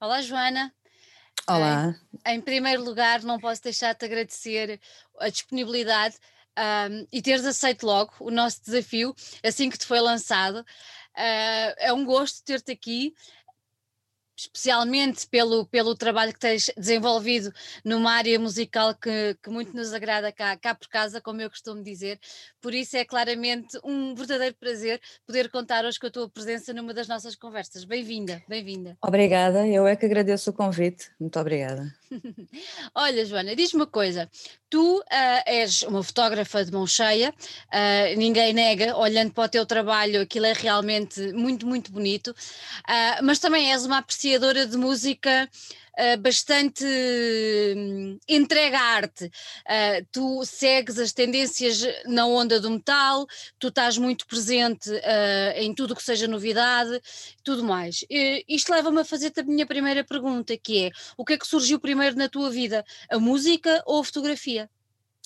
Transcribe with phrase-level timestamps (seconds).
[0.00, 0.74] Olá, Joana.
[1.48, 1.94] Olá.
[2.26, 4.80] Em, em primeiro lugar, não posso deixar de agradecer
[5.20, 6.16] a disponibilidade
[6.58, 10.60] um, e teres aceito logo o nosso desafio assim que te foi lançado.
[10.60, 13.14] Uh, é um gosto ter-te aqui
[14.36, 17.52] especialmente pelo, pelo trabalho que tens desenvolvido
[17.84, 21.82] numa área musical que, que muito nos agrada cá, cá por casa, como eu costumo
[21.82, 22.18] dizer.
[22.60, 26.92] Por isso é claramente um verdadeiro prazer poder contar hoje com a tua presença numa
[26.92, 27.84] das nossas conversas.
[27.84, 28.96] Bem-vinda, bem-vinda.
[29.02, 31.10] Obrigada, eu é que agradeço o convite.
[31.18, 31.92] Muito obrigada.
[32.94, 34.30] Olha, Joana, diz-me uma coisa.
[34.70, 35.04] Tu uh,
[35.46, 40.46] és uma fotógrafa de mão cheia, uh, ninguém nega, olhando para o teu trabalho, aquilo
[40.46, 45.48] é realmente muito, muito bonito, uh, mas também és uma apreciadora de música
[45.98, 46.84] uh, bastante
[47.76, 49.24] um, entregue à arte.
[49.24, 53.26] Uh, tu segues as tendências na onda do metal,
[53.58, 57.00] tu estás muito presente uh, em tudo que seja novidade,
[57.42, 58.04] tudo mais.
[58.48, 61.78] isto leva-me a fazer-te a minha primeira pergunta, que é, o que é que surgiu
[61.78, 64.68] primeiro na tua vida, a música ou a fotografia?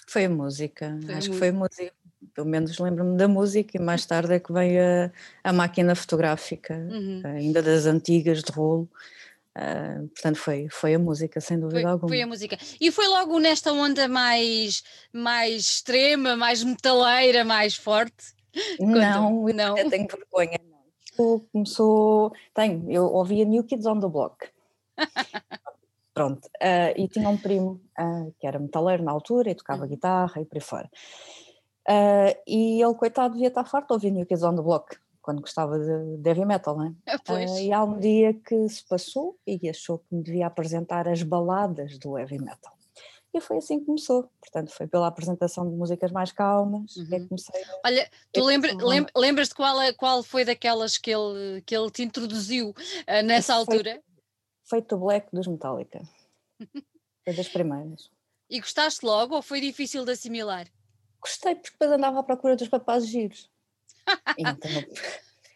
[0.07, 1.93] Foi a música, foi acho a que foi a música
[2.35, 6.75] pelo menos lembro-me da música e mais tarde é que veio a, a máquina fotográfica,
[6.75, 7.23] uhum.
[7.25, 8.89] ainda das antigas de rolo,
[9.59, 12.09] Uh, portanto, foi, foi a música, sem dúvida foi, alguma.
[12.09, 12.57] Foi a música.
[12.81, 18.39] E foi logo nesta onda mais, mais extrema, mais metaleira, mais forte?
[18.81, 19.77] Não, não.
[19.77, 20.59] Eu tenho vergonha.
[21.19, 21.41] Não.
[21.53, 22.33] Começou.
[22.55, 24.49] Tenho, eu ouvia New Kids on the Block.
[26.15, 30.41] Pronto, uh, e tinha um primo uh, que era metaleiro na altura e tocava guitarra
[30.41, 30.91] e por aí fora.
[32.47, 34.97] e ele, coitado, devia estar farto de ouvir New Kids on the Block
[35.29, 36.89] quando gostava de, heavy metal, não é?
[37.31, 41.23] Uh, e há um dia que se passou e achou que me devia apresentar as
[41.23, 42.73] baladas do heavy metal.
[43.35, 44.31] E foi assim que começou.
[44.41, 47.05] Portanto, foi pela apresentação de músicas mais calmas uhum.
[47.05, 47.63] que comecei.
[47.63, 47.81] A...
[47.89, 48.71] Olha, tu lembra,
[49.15, 54.03] lembras-te qual, é, qual foi daquelas que ele, que ele te introduziu uh, nessa altura?
[54.65, 56.01] Feito Black dos Metallica.
[57.23, 58.11] foi das primeiras.
[58.49, 60.67] E gostaste logo ou foi difícil de assimilar?
[61.21, 63.51] Gostei, porque depois andava à procura dos papazes giros.
[64.37, 64.71] Então,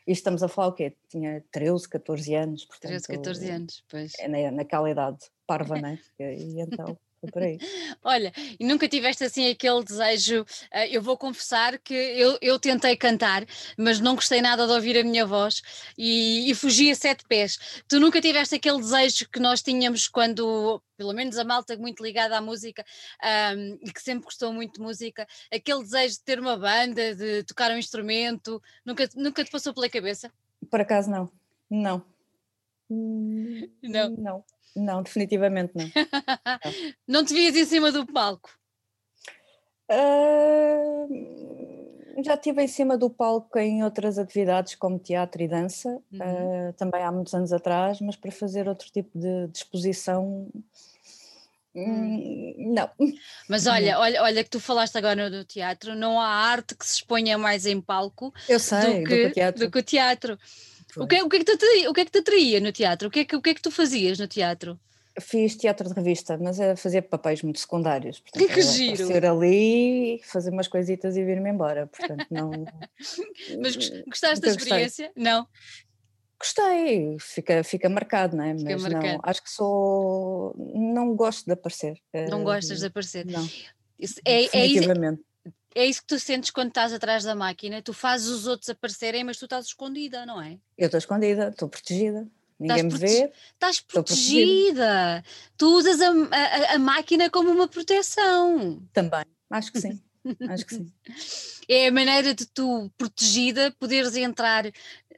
[0.07, 0.95] estamos a falar o quê?
[1.09, 2.65] Tinha 13, 14 anos.
[2.65, 4.13] Portanto, 13, 14 anos, pois.
[4.19, 5.99] É na, naquela idade parva, né?
[6.19, 6.99] E então
[7.31, 7.59] por aí.
[8.03, 12.97] Olha, e nunca tiveste assim aquele desejo, uh, eu vou confessar que eu, eu tentei
[12.97, 13.45] cantar,
[13.77, 15.63] mas não gostei nada de ouvir a minha voz
[15.97, 17.83] e, e fugi a sete pés.
[17.87, 22.37] Tu nunca tiveste aquele desejo que nós tínhamos quando, pelo menos a malta muito ligada
[22.37, 22.85] à música
[23.57, 27.45] um, e que sempre gostou muito de música, aquele desejo de ter uma banda, de
[27.45, 30.33] tocar um instrumento, nunca, nunca te passou pela cabeça?
[30.71, 31.31] Por acaso não,
[31.71, 32.05] não.
[33.83, 34.11] Não.
[34.11, 34.45] Não.
[34.75, 35.85] Não, definitivamente não.
[37.07, 38.51] não te vias em cima do palco?
[39.91, 41.43] Uh,
[42.25, 46.69] já estive em cima do palco em outras atividades como teatro e dança, uhum.
[46.69, 50.49] uh, também há muitos anos atrás, mas para fazer outro tipo de, de exposição
[51.75, 52.55] hum.
[52.75, 52.91] não.
[53.49, 56.97] Mas olha, olha, olha que tu falaste agora do teatro, não há arte que se
[56.97, 59.61] exponha mais em palco Eu sei, do, que, do que o teatro.
[59.65, 60.39] Do que o teatro.
[60.97, 62.73] O que, o, que é que te atraía, o que é que te atraía no
[62.73, 63.09] teatro?
[63.09, 64.79] O que, é que, o que é que tu fazias no teatro?
[65.21, 68.21] Fiz teatro de revista, mas a fazer papéis muito secundários.
[68.21, 69.07] Portanto, que giro!
[69.07, 71.87] Ser ali, fazer umas coisitas e vir-me embora.
[71.87, 72.51] Portanto, não.
[73.61, 73.77] mas
[74.07, 75.07] gostaste da experiência?
[75.07, 75.23] Gostei.
[75.23, 75.47] Não.
[76.39, 78.57] Gostei, fica, fica marcado, não é?
[78.57, 79.07] Fica mas marcado.
[79.07, 80.55] não, acho que sou.
[80.57, 82.01] Não gosto de aparecer.
[82.29, 83.27] Não gostas de aparecer?
[83.27, 83.49] Não.
[83.99, 84.67] Isso, é, é,
[85.75, 89.25] é isso que tu sentes quando estás atrás da máquina, tu fazes os outros aparecerem,
[89.25, 90.59] mas tu estás escondida, não é?
[90.77, 92.27] Eu estou escondida, estou protegida.
[92.59, 93.33] Ninguém estás me vê.
[93.55, 95.25] Estás protegida.
[95.57, 98.81] Tu usas a, a, a, máquina como uma proteção.
[98.93, 100.01] Também, acho que sim.
[100.49, 100.93] acho que sim.
[101.69, 104.65] É a maneira de tu, protegida, poderes entrar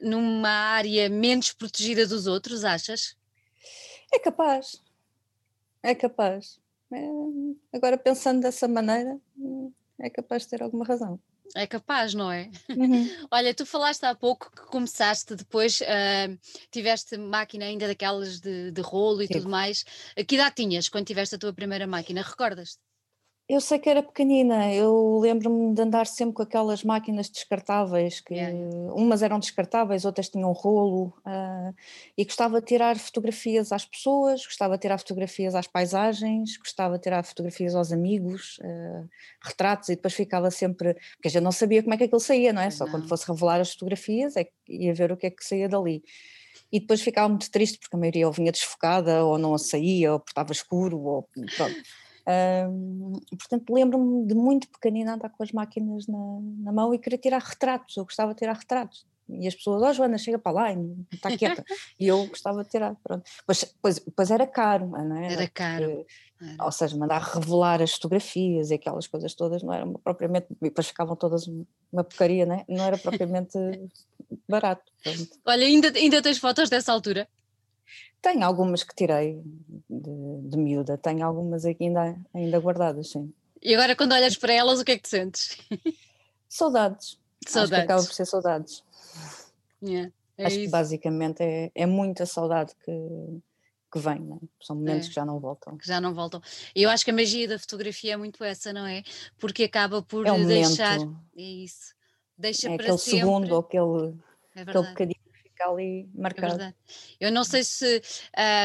[0.01, 3.17] numa área menos protegida dos outros, achas?
[4.13, 4.81] É capaz.
[5.81, 6.59] É capaz.
[6.93, 7.09] É,
[7.73, 9.19] agora pensando dessa maneira,
[9.99, 11.19] é capaz de ter alguma razão.
[11.55, 12.49] É capaz, não é?
[12.69, 13.07] Uhum.
[13.31, 16.37] Olha, tu falaste há pouco que começaste depois, uh,
[16.71, 19.33] tiveste máquina ainda daquelas de, de rolo e Sim.
[19.33, 19.83] tudo mais.
[20.27, 22.21] Que idade tinhas quando tiveste a tua primeira máquina?
[22.21, 22.79] Recordas-te?
[23.47, 28.33] Eu sei que era pequenina, eu lembro-me de andar sempre com aquelas máquinas descartáveis, que
[28.33, 28.57] yeah.
[28.91, 31.71] umas eram descartáveis, outras tinham rolo, uh,
[32.17, 37.03] e gostava de tirar fotografias às pessoas, gostava de tirar fotografias às paisagens, gostava de
[37.03, 39.07] tirar fotografias aos amigos, uh,
[39.39, 42.51] retratos, e depois ficava sempre, porque a gente não sabia como é que aquilo saía,
[42.51, 42.71] não é?
[42.71, 42.93] Só não.
[42.93, 46.03] quando fosse revelar as fotografias é que ia ver o que é que saía dali.
[46.71, 50.19] E depois ficava muito triste porque a maioria ou vinha desfocada, ou não saía, ou
[50.19, 51.75] porque estava escuro, ou pronto.
[52.27, 56.17] Um, portanto, lembro-me de muito pequenina andar com as máquinas na,
[56.63, 57.95] na, mão e querer tirar retratos.
[57.97, 60.77] Eu gostava de tirar retratos e as pessoas, ó oh, Joana, chega para lá e
[61.11, 61.63] está quieta.
[61.99, 63.23] e eu gostava de tirar, pronto.
[63.45, 65.33] Pois, pois, pois era caro, não é?
[65.33, 66.05] Era caro.
[66.41, 66.63] Era.
[66.63, 70.87] Ou seja, mandar revelar as fotografias e aquelas coisas todas não era propriamente, e depois
[70.87, 71.47] ficavam todas
[71.91, 72.65] uma porcaria, não, é?
[72.67, 73.57] não era propriamente
[74.47, 74.83] barato.
[75.01, 75.29] Pronto.
[75.45, 77.27] Olha, ainda, ainda tens fotos dessa altura?
[78.25, 79.39] Tenho algumas que tirei
[79.87, 83.31] de, de miúda, tenho algumas aqui ainda, ainda guardadas, sim.
[83.61, 85.59] E agora quando olhas para elas, o que é que te sentes?
[86.49, 87.19] Saudades.
[87.45, 87.55] Saudades.
[87.55, 88.83] Acho que acaba por ser saudades.
[89.83, 90.65] Yeah, é Acho isso.
[90.65, 92.91] que basicamente é, é muita saudade que,
[93.93, 94.39] que vem, né?
[94.59, 95.09] são momentos é.
[95.09, 95.77] que já não voltam.
[95.77, 96.41] Que já não voltam.
[96.75, 99.03] E eu acho que a magia da fotografia é muito essa, não é?
[99.37, 100.97] Porque acaba por é um deixar.
[100.97, 101.19] Momento.
[101.37, 101.93] É isso.
[102.35, 103.19] Deixa é para aquele sempre.
[103.19, 104.15] segundo ou aquele,
[104.55, 105.24] é aquele bocadinho
[105.55, 106.61] fica ali é marcado.
[106.61, 106.73] É
[107.19, 108.01] eu não sei se.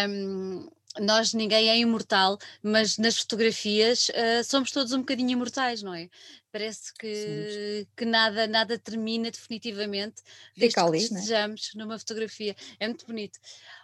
[0.09, 5.95] Um, nós ninguém é imortal, mas nas fotografias uh, somos todos um bocadinho imortais, não
[5.95, 6.11] é?
[6.51, 10.21] Parece que, que nada, nada termina definitivamente
[10.57, 11.85] desde Fica ali, que estejamos né?
[11.85, 12.57] numa fotografia.
[12.81, 13.39] É muito bonito.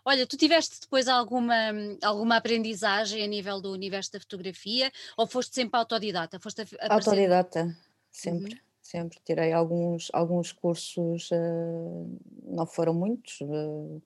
[0.05, 1.55] Olha, tu tiveste depois alguma,
[2.03, 6.41] alguma aprendizagem a nível do universo da fotografia ou foste sempre autodidata?
[6.41, 7.73] Foste a, a autodidata,
[8.11, 8.55] sempre.
[8.55, 14.03] Uhum sempre tirei alguns, alguns cursos, uh, não foram muitos, uh,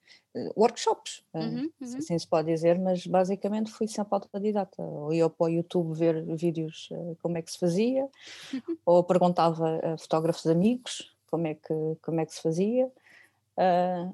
[0.56, 1.98] workshops, uhum, uhum.
[1.98, 4.82] assim se pode dizer, mas basicamente fui sempre autodidata.
[4.82, 6.88] Ou ia para o YouTube ver vídeos
[7.20, 8.08] como é que se fazia,
[8.86, 12.90] ou perguntava a fotógrafos amigos como é que, como é que se fazia,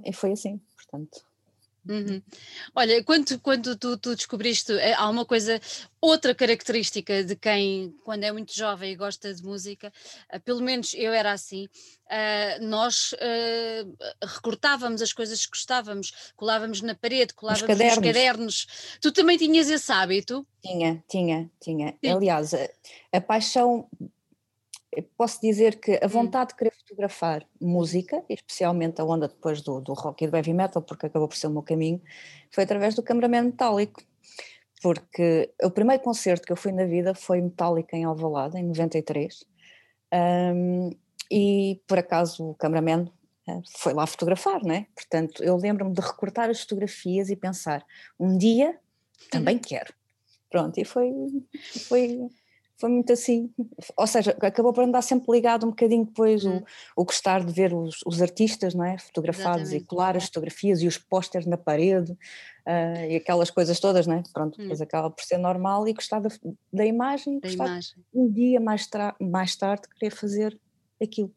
[0.05, 1.25] e foi assim, portanto.
[1.89, 2.21] Uhum.
[2.75, 5.61] Olha, quando, quando tu, tu, descobriste, eh, há uma coisa,
[6.01, 9.93] outra característica de quem, quando é muito jovem e gosta de música,
[10.33, 13.15] uh, pelo menos eu era assim, uh, nós
[14.23, 17.97] recortávamos as coisas que gostávamos, colávamos na parede, colávamos cadernos.
[17.97, 18.67] nos cadernos.
[19.01, 20.47] Tu também tinhas esse hábito?
[20.61, 21.95] Tinha, tinha, tinha.
[22.05, 22.11] Sim.
[22.11, 22.69] Aliás, a,
[23.13, 23.89] a paixão
[25.17, 26.09] posso dizer que a hum.
[26.09, 30.53] vontade de querer fotografar música, especialmente a onda depois do, do rock e do heavy
[30.53, 32.01] metal, porque acabou por ser o meu caminho,
[32.51, 34.03] foi através do cameraman metálico.
[34.83, 39.45] Porque o primeiro concerto que eu fui na vida foi Metallica em Alvalade, em 93,
[40.55, 40.91] um,
[41.31, 43.11] e por acaso o cameraman
[43.49, 44.87] eh, foi lá fotografar, né?
[44.95, 47.85] Portanto, eu lembro-me de recortar as fotografias e pensar,
[48.21, 48.79] um dia
[49.31, 49.93] também quero.
[50.51, 51.11] Pronto, e foi,
[51.89, 52.29] foi
[52.79, 53.51] foi muito assim,
[53.97, 56.65] ou seja, acabou por andar sempre ligado um bocadinho depois o, uhum.
[56.97, 58.99] o gostar de ver os, os artistas, não é?
[58.99, 59.85] Fotografados Exatamente.
[59.85, 64.17] e colar as fotografias e os pósteres na parede uh, e aquelas coisas todas, não
[64.17, 64.23] é?
[64.33, 64.85] Pronto, depois hum.
[64.85, 66.29] acaba por ser normal e gostar da,
[66.73, 67.95] da imagem, da imagem.
[68.13, 68.89] um dia mais,
[69.21, 70.59] mais tarde querer fazer
[71.03, 71.33] aquilo.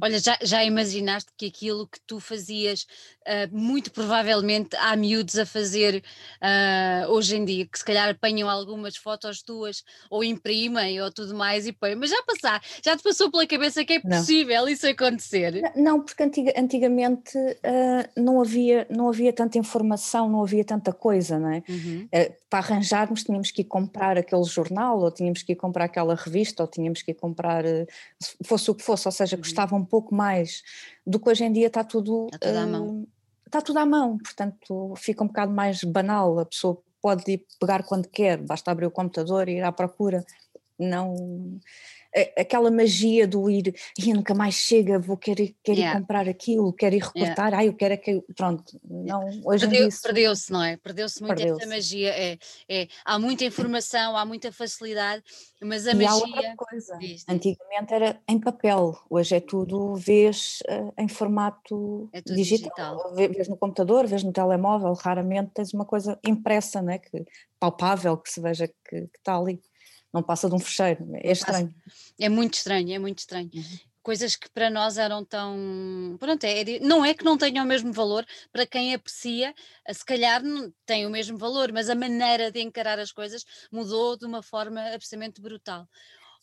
[0.00, 2.86] Olha, já, já imaginaste que aquilo que tu fazias,
[3.26, 6.02] uh, muito provavelmente há miúdos a fazer
[6.42, 11.34] uh, hoje em dia, que se calhar apanham algumas fotos tuas ou imprimem ou tudo
[11.34, 14.68] mais e põem, mas já passar, já te passou pela cabeça que é possível não.
[14.68, 15.72] isso acontecer?
[15.74, 21.38] Não, porque antiga, antigamente uh, não, havia, não havia tanta informação, não havia tanta coisa,
[21.38, 21.62] não é?
[21.68, 22.08] Uhum.
[22.48, 26.62] para arranjarmos tínhamos que ir comprar aquele jornal ou tínhamos que ir comprar aquela revista
[26.62, 27.64] ou tínhamos que ir comprar,
[28.44, 29.42] fosse o que fosse, ou seja, uhum.
[29.76, 30.62] Um pouco mais
[31.06, 32.86] do que hoje em dia está tudo, está tudo à mão.
[32.86, 33.08] Uh,
[33.46, 37.82] está tudo à mão, portanto fica um bocado mais banal, a pessoa pode ir pegar
[37.82, 40.24] quando quer, basta abrir o computador e ir à procura.
[40.78, 41.60] Não
[42.36, 45.96] aquela magia do ir, e nunca mais chega, vou querer, quero yeah.
[45.96, 47.58] ir comprar aquilo, quero ir recortar, yeah.
[47.58, 50.02] ai, eu quero aquilo, pronto, não, hoje Perdeu, isso...
[50.02, 50.76] Perdeu-se, não é?
[50.76, 55.22] Perdeu-se muito Perdeu essa magia, é, é, há muita informação, há muita facilidade,
[55.62, 56.10] mas a e magia...
[56.10, 62.20] Há outra coisa, antigamente era em papel, hoje é tudo, vês uh, em formato é
[62.20, 63.14] digital, digital.
[63.14, 67.24] Vês no computador, vês no telemóvel, raramente tens uma coisa impressa, né, que,
[67.58, 69.60] palpável, que se veja que, que está ali
[70.12, 71.74] não passa de um fecheiro, é estranho.
[72.18, 73.50] É muito estranho, é muito estranho.
[73.54, 73.78] Uhum.
[74.02, 76.16] Coisas que para nós eram tão.
[76.18, 80.04] Pronto, é, não é que não tenham o mesmo valor, para quem aprecia, eh, se
[80.04, 84.24] calhar não tem o mesmo valor, mas a maneira de encarar as coisas mudou de
[84.24, 85.86] uma forma absolutamente brutal.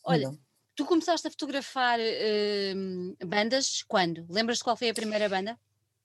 [0.04, 0.42] Olha, Mudou.
[0.76, 4.26] tu começaste a fotografar uh, bandas quando?
[4.30, 5.60] Lembras-te qual foi a primeira banda?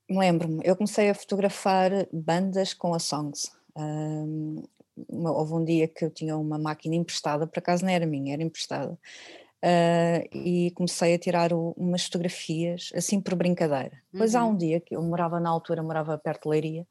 [0.08, 3.52] Lembro-me, eu comecei a fotografar bandas com a Songs.
[3.76, 4.62] Um,
[5.08, 8.42] houve um dia que eu tinha uma máquina emprestada, por acaso não era minha, era
[8.42, 14.02] emprestada, uh, e comecei a tirar o, umas fotografias assim por brincadeira.
[14.12, 14.40] Uhum.
[14.40, 16.86] há um dia que eu morava na altura, morava perto de Leiria,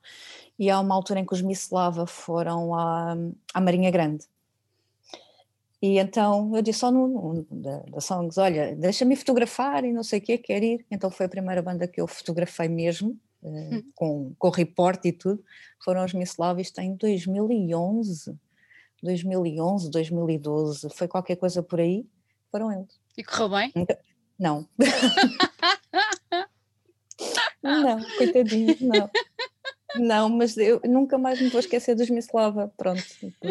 [0.58, 3.16] e há uma altura em que os Miss Lava foram à,
[3.54, 4.26] à Marinha Grande.
[5.82, 10.20] E então eu disse ao Nuno, da, da Songs, olha, deixa-me fotografar e não sei
[10.20, 10.86] o quê, quer ir.
[10.92, 15.44] Então foi a primeira banda que eu fotografei mesmo, uh, com, com reporte e tudo,
[15.84, 18.38] foram os Mislavis em 2011,
[19.02, 22.06] 2011, 2012, foi qualquer coisa por aí,
[22.52, 23.00] foram eles.
[23.18, 23.74] E correu bem?
[24.40, 24.68] Não.
[27.62, 29.10] Não, coitadinho, não.
[29.98, 33.04] Não, mas eu nunca mais me vou esquecer dos Mislava, pronto.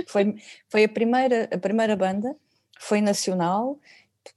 [0.09, 0.35] Foi,
[0.69, 2.37] foi a, primeira, a primeira banda,
[2.79, 3.79] foi nacional,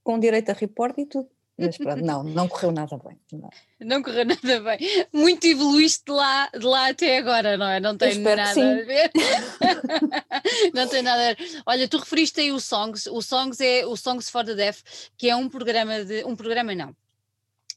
[0.03, 1.29] com direito a report e tudo.
[1.57, 3.19] Mas pronto, não, não correu nada bem.
[3.31, 3.50] Não.
[3.79, 5.07] não correu nada bem.
[5.13, 7.79] Muito evoluíste de lá, de lá até agora, não é?
[7.79, 9.12] Não tem nada a ver.
[10.74, 11.62] não tem nada a ver.
[11.65, 13.07] Olha, tu referiste aí o Songs.
[13.07, 14.81] O Songs é o Songs for the Deaf,
[15.15, 16.24] que é um programa de.
[16.25, 16.95] Um programa não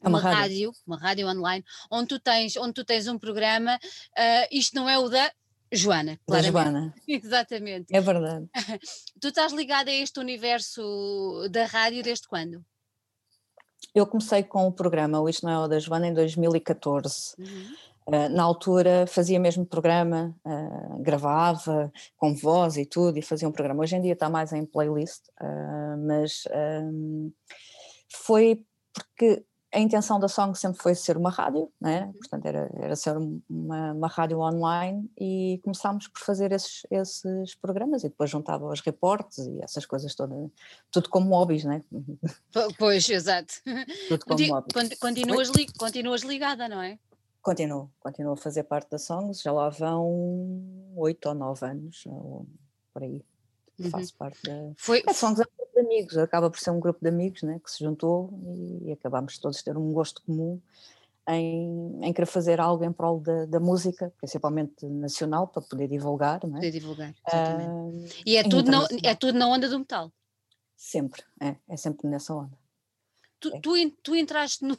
[0.02, 0.40] é uma, uma rádio.
[0.40, 0.72] rádio.
[0.86, 4.98] uma rádio online, onde tu tens, onde tu tens um programa, uh, isto não é
[4.98, 5.30] o da
[5.72, 6.94] Joana, Da Joana.
[7.08, 7.94] Exatamente.
[7.94, 8.46] É verdade.
[9.20, 12.64] tu estás ligada a este universo da rádio desde quando?
[13.94, 17.34] Eu comecei com o programa O Isto Não é o da Joana em 2014.
[17.38, 17.46] Uhum.
[18.06, 23.52] Uh, na altura fazia mesmo programa, uh, gravava com voz e tudo, e fazia um
[23.52, 23.82] programa.
[23.82, 26.44] Hoje em dia está mais em playlist, uh, mas
[28.08, 29.44] foi porque
[29.76, 32.10] a intenção da Song sempre foi ser uma rádio, né?
[32.18, 33.14] portanto era, era ser
[33.46, 38.80] uma, uma rádio online e começámos por fazer esses, esses programas e depois juntava os
[38.80, 40.50] reportes e essas coisas todas,
[40.90, 41.82] tudo como hobbies, né?
[42.78, 43.52] Pois, exato.
[44.08, 44.98] Tudo como hobbies.
[44.98, 46.98] Continuas, li, continuas ligada, não é?
[47.42, 52.02] Continuo, continuo a fazer parte da Songs, já lá vão oito ou nove anos,
[52.94, 53.22] por aí,
[53.78, 53.90] uhum.
[53.90, 54.72] faço parte da...
[54.78, 55.02] Foi...
[55.06, 55.44] A Songs é
[55.76, 58.92] de amigos, acaba por ser um grupo de amigos né, que se juntou e, e
[58.92, 60.60] acabámos todos ter um gosto comum
[61.28, 66.40] em, em querer fazer algo em prol da, da, música, principalmente nacional, para poder divulgar.
[66.44, 66.60] Não é?
[66.60, 67.70] Poder divulgar, exatamente.
[67.70, 70.12] Uh, e é tudo, na, é tudo na onda do metal?
[70.76, 72.56] Sempre, é, é sempre nessa onda.
[73.40, 73.60] Tu, é.
[73.60, 74.78] tu, tu entraste no.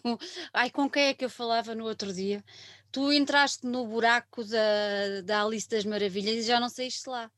[0.54, 2.44] Ai, com quem é que eu falava no outro dia?
[2.92, 7.30] Tu entraste no buraco da, da Alice das Maravilhas e já não saíste lá.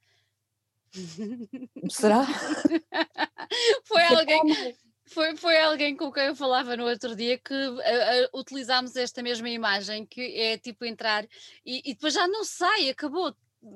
[1.89, 2.25] Será?
[3.85, 4.75] foi alguém.
[5.07, 9.23] Foi, foi alguém com quem eu falava no outro dia que uh, uh, utilizámos esta
[9.23, 11.25] mesma imagem, que é tipo entrar
[11.65, 13.33] e, e, depois já não sai, acabou.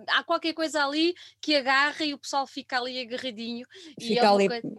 [0.07, 3.65] Há qualquer coisa ali que agarra e o pessoal fica ali agarradinho.
[3.99, 4.47] Fica é ali.
[4.47, 4.73] Coisa...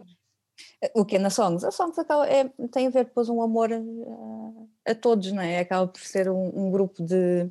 [0.95, 1.65] O que é na Songs?
[1.65, 5.59] A Songs acaba, é, tem a ver depois um amor a, a todos, não é?
[5.59, 7.49] Acaba por ser um, um grupo de,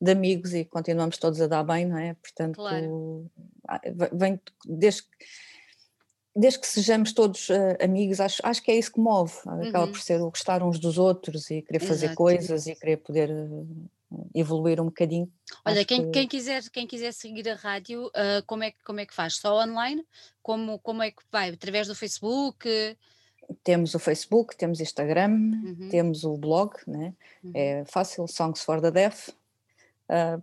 [0.00, 2.14] de amigos e continuamos todos a dar bem, não é?
[2.14, 3.30] Portanto, claro.
[3.68, 3.80] Ah,
[4.12, 5.02] vem desde,
[6.34, 9.92] desde que sejamos todos uh, amigos, acho, acho que é isso que move, acaba uhum.
[9.92, 12.16] por ser o gostar uns dos outros e querer fazer Exato.
[12.16, 13.90] coisas e querer poder uh,
[14.34, 15.30] evoluir um bocadinho.
[15.64, 16.10] Olha, quem, que...
[16.10, 19.36] quem, quiser, quem quiser seguir a rádio, uh, como, é, como é que faz?
[19.36, 20.04] Só online?
[20.42, 21.50] Como, como é que vai?
[21.50, 22.68] Através do Facebook?
[23.62, 25.88] Temos o Facebook, temos Instagram, uhum.
[25.90, 27.12] temos o blog, né?
[27.44, 27.52] Uhum.
[27.54, 29.30] é fácil, Songs for the Deaf,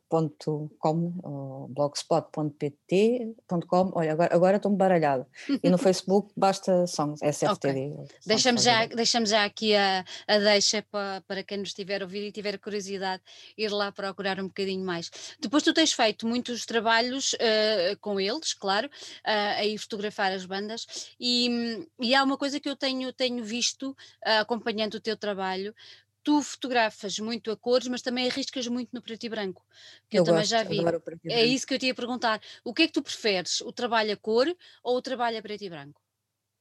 [0.09, 5.27] .com, blogspot.pt.com, olha, agora, agora estou-me baralhado.
[5.63, 7.93] E no Facebook basta songs, SFTD.
[7.93, 8.07] Okay.
[8.25, 12.27] Deixamos, já, deixamos já aqui a, a deixa para, para quem nos estiver a ouvir
[12.27, 13.21] e tiver curiosidade,
[13.57, 15.11] ir lá procurar um bocadinho mais.
[15.39, 21.15] Depois tu tens feito muitos trabalhos uh, com eles, claro, uh, aí fotografar as bandas,
[21.19, 25.75] e, e há uma coisa que eu tenho, tenho visto, uh, acompanhando o teu trabalho,
[26.23, 29.65] tu fotografas muito a cores, mas também arriscas muito no preto e branco,
[30.09, 30.79] que eu, eu também já vi.
[31.25, 32.41] É isso que eu te ia perguntar.
[32.63, 33.61] O que é que tu preferes?
[33.61, 34.47] O trabalho a cor
[34.83, 36.01] ou o trabalho a preto e branco?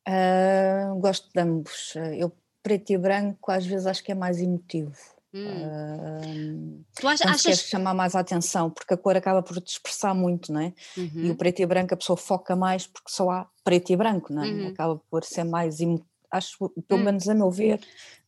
[0.09, 1.95] Uh, gosto de ambos.
[2.17, 4.97] Eu preto e branco às vezes acho que é mais emotivo.
[5.35, 6.81] Hum.
[6.81, 7.61] Uh, tu achas, achas...
[7.61, 10.73] chamar mais a atenção, porque a cor acaba por te expressar muito, não é?
[10.97, 11.11] Uhum.
[11.15, 11.37] E o uhum.
[11.37, 14.47] preto e branco a pessoa foca mais porque só há preto e branco, não é?
[14.47, 14.69] Uhum.
[14.69, 17.05] Acaba por ser mais emotivo acho, pelo hum.
[17.05, 17.81] menos a meu ver,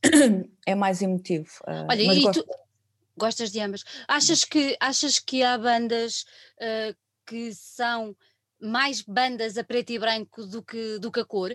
[0.67, 1.51] é mais emotivo.
[1.67, 2.43] Uh, Olha, e gosto...
[2.43, 2.51] tu
[3.17, 3.85] gostas de ambas.
[4.09, 6.25] Achas que, achas que há bandas
[6.57, 8.17] uh, que são
[8.61, 11.55] mais bandas a preto e branco do que, do que a cor?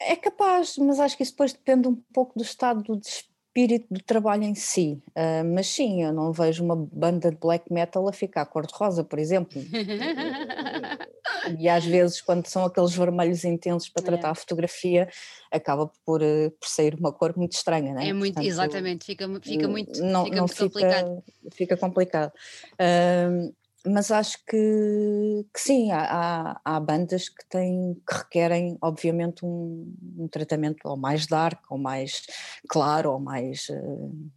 [0.00, 4.02] É capaz, mas acho que isso depois depende um pouco do estado de espírito do
[4.02, 5.02] trabalho em si.
[5.10, 9.18] Uh, mas sim, eu não vejo uma banda de black metal a ficar cor-de-rosa, por
[9.18, 9.62] exemplo.
[11.58, 14.30] e às vezes, quando são aqueles vermelhos intensos para tratar é.
[14.30, 15.08] a fotografia,
[15.50, 18.08] acaba por, eh, por sair uma cor muito estranha, não é?
[18.08, 21.24] É muito, Portanto, exatamente, fica, fica muito, não, fica não muito fica, complicado.
[21.52, 22.32] Fica complicado.
[23.86, 30.26] Mas acho que, que sim, há, há, bandas que têm que requerem obviamente um, um,
[30.26, 32.22] tratamento ou mais dark, ou mais
[32.66, 34.30] claro, ou mais uh...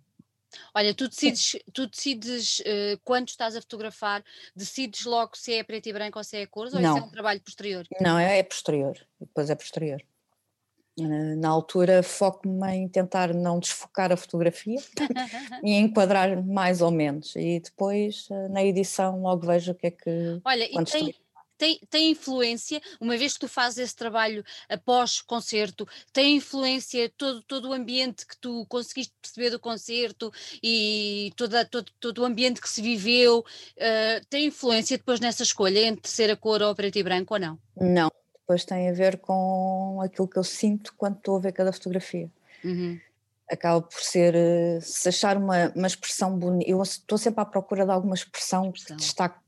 [0.74, 4.24] Olha, tu decides, tu decides uh, quando estás a fotografar,
[4.56, 6.96] decides logo se é preto e branco ou se é cores, ou Não.
[6.96, 7.86] isso é um trabalho posterior?
[8.00, 10.02] Não, é, é posterior, depois é posterior.
[11.00, 14.80] Na altura foco-me em tentar não desfocar a fotografia
[15.64, 19.92] e enquadrar mais ou menos e depois eh, na edição logo vejo o que é
[19.92, 21.14] que olha e tem,
[21.58, 27.42] tem, tem influência, uma vez que tu fazes esse trabalho após concerto, tem influência todo,
[27.44, 32.62] todo o ambiente que tu conseguiste perceber do concerto e toda, todo, todo o ambiente
[32.62, 36.98] que se viveu, uh, tem influência depois nessa escolha entre ser a cor ou preto
[36.98, 37.60] e branco ou não?
[37.76, 41.72] Não, depois tem a ver com aquilo que eu sinto quando estou a ver cada
[41.72, 42.30] fotografia.
[42.64, 43.00] Uhum
[43.50, 47.86] acaba por ser, eh, se achar uma, uma expressão bonita, eu estou sempre à procura
[47.86, 48.98] de alguma expressão, expressão.
[48.98, 49.40] que destaque,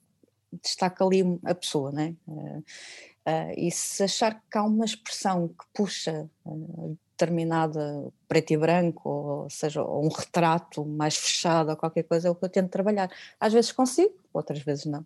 [0.62, 2.16] destaque ali a pessoa, né?
[2.28, 8.58] Uh, uh, e se achar que há uma expressão que puxa uh, determinada preto e
[8.58, 12.50] branco, ou seja, ou um retrato mais fechado ou qualquer coisa, é o que eu
[12.50, 13.12] tento trabalhar.
[13.40, 15.06] Às vezes consigo, outras vezes não.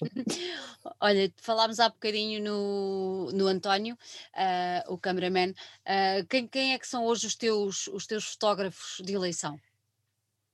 [1.00, 5.50] Olha, falámos há bocadinho no, no António, uh, o cameraman.
[5.50, 9.58] Uh, quem, quem é que são hoje os teus, os teus fotógrafos de eleição?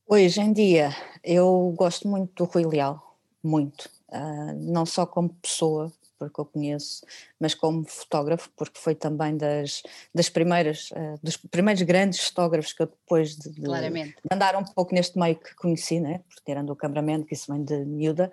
[0.06, 0.90] Hoje em dia,
[1.23, 3.15] eu gosto muito do Rui Leal,
[3.46, 3.88] muito.
[4.08, 7.04] Uh, não só como pessoa, porque eu conheço,
[7.38, 9.82] mas como fotógrafo, porque foi também das,
[10.14, 14.64] das primeiras, uh, dos primeiros grandes fotógrafos que eu depois de, de, de, andar um
[14.64, 16.20] pouco neste meio que conheci, né?
[16.28, 18.32] porque tirando o cameraman, que isso vem de miúda,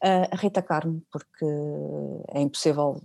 [0.00, 1.44] a Rita Carmo, porque
[2.32, 3.00] é impossível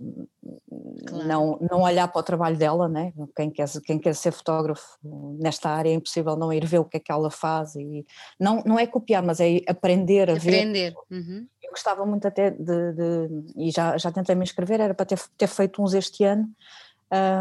[1.04, 1.26] claro.
[1.26, 3.12] não, não olhar para o trabalho dela, né?
[3.36, 4.98] quem, quer, quem quer ser fotógrafo
[5.38, 8.04] nesta área é impossível não ir ver o que é que ela faz e
[8.38, 10.92] não, não é copiar, mas é aprender a aprender.
[10.92, 11.16] ver.
[11.16, 11.46] Uhum.
[11.62, 15.20] Eu gostava muito até de, de, e já, já tentei me inscrever, era para ter,
[15.36, 16.48] ter feito uns este ano,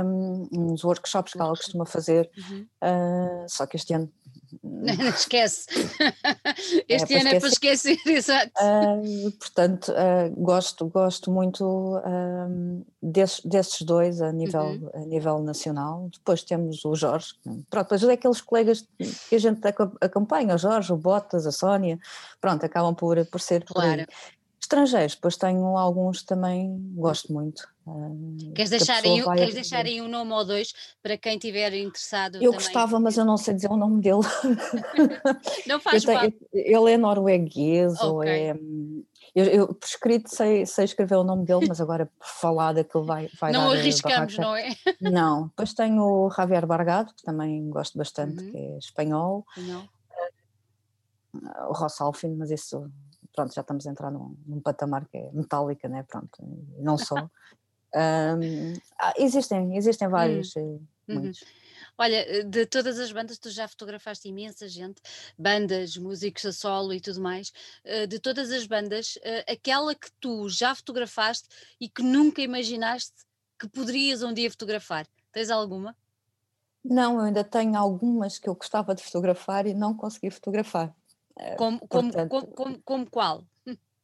[0.06, 2.66] um, uns workshops que ela costuma fazer, uhum.
[2.84, 4.12] uh, só que este ano
[4.64, 5.68] não, esquece.
[6.88, 8.52] Este é, ano é para esquecer, exato.
[8.62, 14.90] Uh, portanto, uh, gosto, gosto muito uh, desses, desses dois a nível, uhum.
[14.94, 16.10] a nível nacional.
[16.12, 17.34] Depois temos o Jorge,
[17.70, 18.88] pronto, depois é aqueles colegas
[19.30, 19.62] que a gente
[20.02, 22.00] acompanha, o Jorge, o Botas, a Sónia,
[22.40, 24.06] pronto, acabam por, por ser claro.
[24.06, 27.68] Por Estrangeiros, depois tenho alguns também, gosto muito.
[28.56, 32.36] Queres deixar, aí, queres deixar aí um nome ou dois para quem estiver interessado?
[32.36, 32.54] Eu também.
[32.54, 34.22] gostava, mas eu não sei dizer o nome dele.
[35.68, 36.32] não faz mal.
[36.54, 38.08] Ele é norueguês okay.
[38.08, 38.58] ou é.
[39.36, 43.04] Eu, eu, por escrito sei, sei escrever o nome dele, mas agora por falar daquilo
[43.04, 43.66] vai, vai não dar.
[43.66, 44.70] Não arriscamos, não é?
[45.02, 45.48] Não.
[45.48, 48.50] Depois tenho o Javier Bargado, que também gosto bastante, uhum.
[48.52, 49.46] que é espanhol.
[49.58, 49.90] Não.
[51.68, 52.90] O Ross Alfin, mas isso
[53.34, 56.04] pronto, já estamos a entrar num, num patamar que é metálica, né?
[56.04, 56.38] Pronto,
[56.80, 57.16] não só.
[57.96, 60.80] um, ah, existem, existem vários, hum.
[61.08, 61.42] Eh, muitos.
[61.42, 61.48] Uhum.
[61.98, 65.02] Olha, eh, de todas as bandas, tu já fotografaste imensa gente,
[65.38, 67.52] bandas, músicos a solo e tudo mais.
[67.84, 69.18] Eh, de todas as bandas,
[69.48, 71.48] aquela que tu já fotografaste
[71.80, 73.14] e que nunca imaginaste
[73.60, 75.96] que poderias um dia fotografar, tens alguma?
[76.84, 80.94] Não, eu ainda tenho algumas que eu gostava de fotografar e não consegui fotografar.
[81.38, 83.44] Eh, como, Portanto, como, como, como, qual?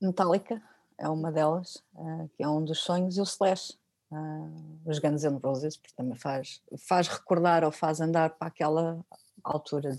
[0.02, 0.62] Metallica
[0.98, 3.78] é uma delas, uh, que é um dos sonhos, e o Slash,
[4.12, 9.06] uh, os Guns N' Roses, porque também faz, faz recordar ou faz andar para aquela
[9.44, 9.96] altura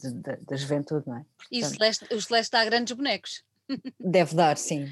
[0.47, 1.25] da juventude, não é?
[1.37, 3.43] Portanto, e o Slash, o Slash dá grandes bonecos.
[3.99, 4.87] Deve dar, sim.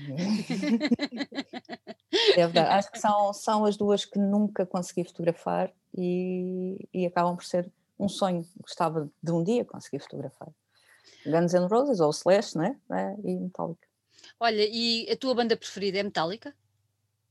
[2.37, 2.79] Deve dar.
[2.79, 7.71] Acho que são, são as duas que nunca consegui fotografar e, e acabam por ser
[7.99, 8.47] um sonho.
[8.61, 10.49] Gostava de um dia conseguir fotografar.
[11.29, 12.77] Guns N' Roses ou Slash, né?
[12.91, 13.87] É, e Metallica.
[14.41, 16.55] Olha, e a tua banda preferida é Metallica?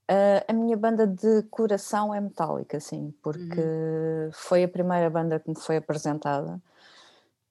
[0.10, 4.30] Uh, a minha banda de coração é Metallica, sim, porque uhum.
[4.32, 6.62] foi a primeira banda que me foi apresentada,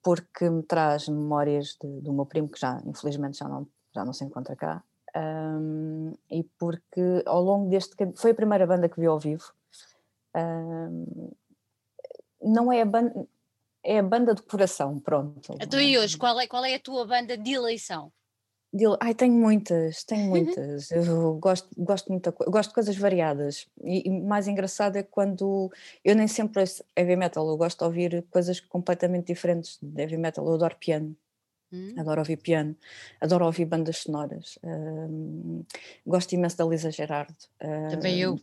[0.01, 4.11] porque me traz memórias de, do meu primo, que já, infelizmente, já não, já não
[4.11, 4.83] se encontra cá,
[5.15, 9.53] um, e porque ao longo deste foi a primeira banda que vi ao vivo.
[10.35, 11.31] Um,
[12.41, 13.27] não é a banda,
[13.87, 15.57] é a banda de coração, pronto.
[15.61, 18.11] Então e hoje, qual é, qual é a tua banda de eleição?
[18.73, 20.91] De, ai, tenho muitas, tenho muitas.
[20.91, 23.65] eu gosto, gosto, muito, gosto de coisas variadas.
[23.81, 25.71] E, e mais engraçado é quando
[26.03, 30.17] eu nem sempre ouço heavy metal, eu gosto de ouvir coisas completamente diferentes de heavy
[30.17, 30.45] metal.
[30.45, 31.15] Eu adoro piano.
[31.71, 31.95] Hum.
[31.97, 32.75] Adoro ouvir piano,
[33.19, 35.65] adoro ouvir bandas sonoras, um,
[36.05, 37.35] gosto imenso da Lisa Gerardo.
[37.89, 38.39] Também eu.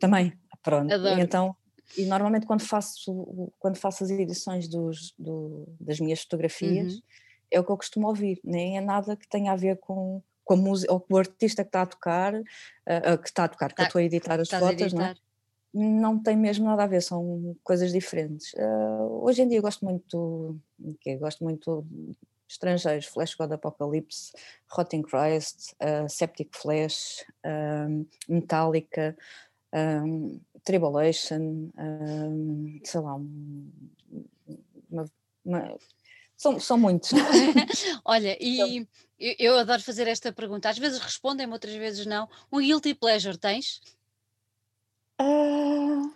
[0.00, 0.92] Também, pronto.
[0.92, 1.20] Adoro.
[1.20, 1.56] então
[1.96, 7.02] e normalmente quando faço, quando faço as edições dos, do, das minhas fotografias, uhum.
[7.50, 10.54] é o que eu costumo ouvir, nem é nada que tenha a ver com, com
[10.54, 13.70] a música, ou com o artista que está a tocar, uh, que está a tocar,
[13.70, 15.14] que tá, eu estou a editar as fotos, não é?
[15.72, 18.52] não tem mesmo nada a ver, são coisas diferentes.
[18.54, 20.56] Uh, hoje em dia eu gosto muito,
[20.94, 21.86] okay, gosto muito
[22.48, 24.32] estrangeiros, Flash God Apocalypse,
[24.68, 27.24] Rotting Christ, uh, Septic Flash,
[28.28, 29.16] Metallica,
[29.72, 33.14] um, Tribulation, um, sei lá,
[34.90, 35.04] uma,
[35.44, 35.78] uma,
[36.36, 37.10] São, são muitos.
[38.04, 38.86] Olha, e
[39.18, 40.68] eu, eu, adoro fazer esta pergunta.
[40.68, 42.28] Às vezes respondem, outras vezes não.
[42.52, 43.80] Um guilty pleasure tens?
[45.20, 46.12] Uh...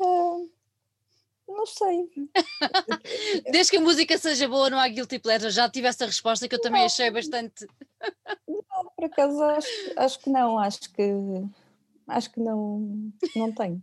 [0.00, 0.50] uh...
[1.54, 2.10] Não sei.
[3.50, 5.50] Desde que a música seja boa, não há guilty pleasure.
[5.50, 6.86] Já tive essa resposta que eu também não.
[6.86, 7.66] achei bastante.
[8.48, 11.12] Não, por acaso acho, acho que não, acho que
[12.08, 13.82] acho que não, não tenho.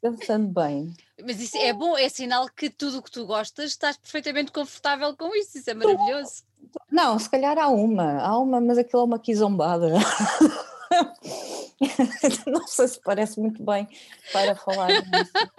[0.00, 0.94] Pensando bem.
[1.22, 5.16] Mas isso é bom, é sinal que tudo o que tu gostas estás perfeitamente confortável
[5.16, 6.42] com isso, isso é maravilhoso.
[6.90, 9.88] Não, se calhar há uma, há uma, mas aquilo é uma quizombada.
[12.46, 13.88] não sei se parece muito bem
[14.32, 14.90] para falar.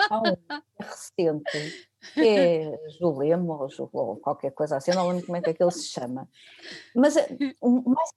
[0.10, 0.38] Há uma
[0.80, 5.72] recente, que é Julema ou, ou qualquer coisa assim, não lembro como é que aquilo
[5.72, 6.30] se chama.
[6.96, 7.28] Mas eh,
[7.62, 8.10] o mais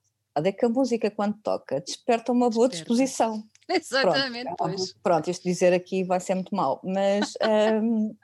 [0.46, 2.94] é que a música, quando toca, desperta uma boa desperta.
[2.94, 3.44] disposição.
[3.68, 4.92] Exatamente, pronto, pois.
[5.02, 7.35] Pronto, isto dizer aqui vai ser muito mal, mas,
[7.83, 8.14] um,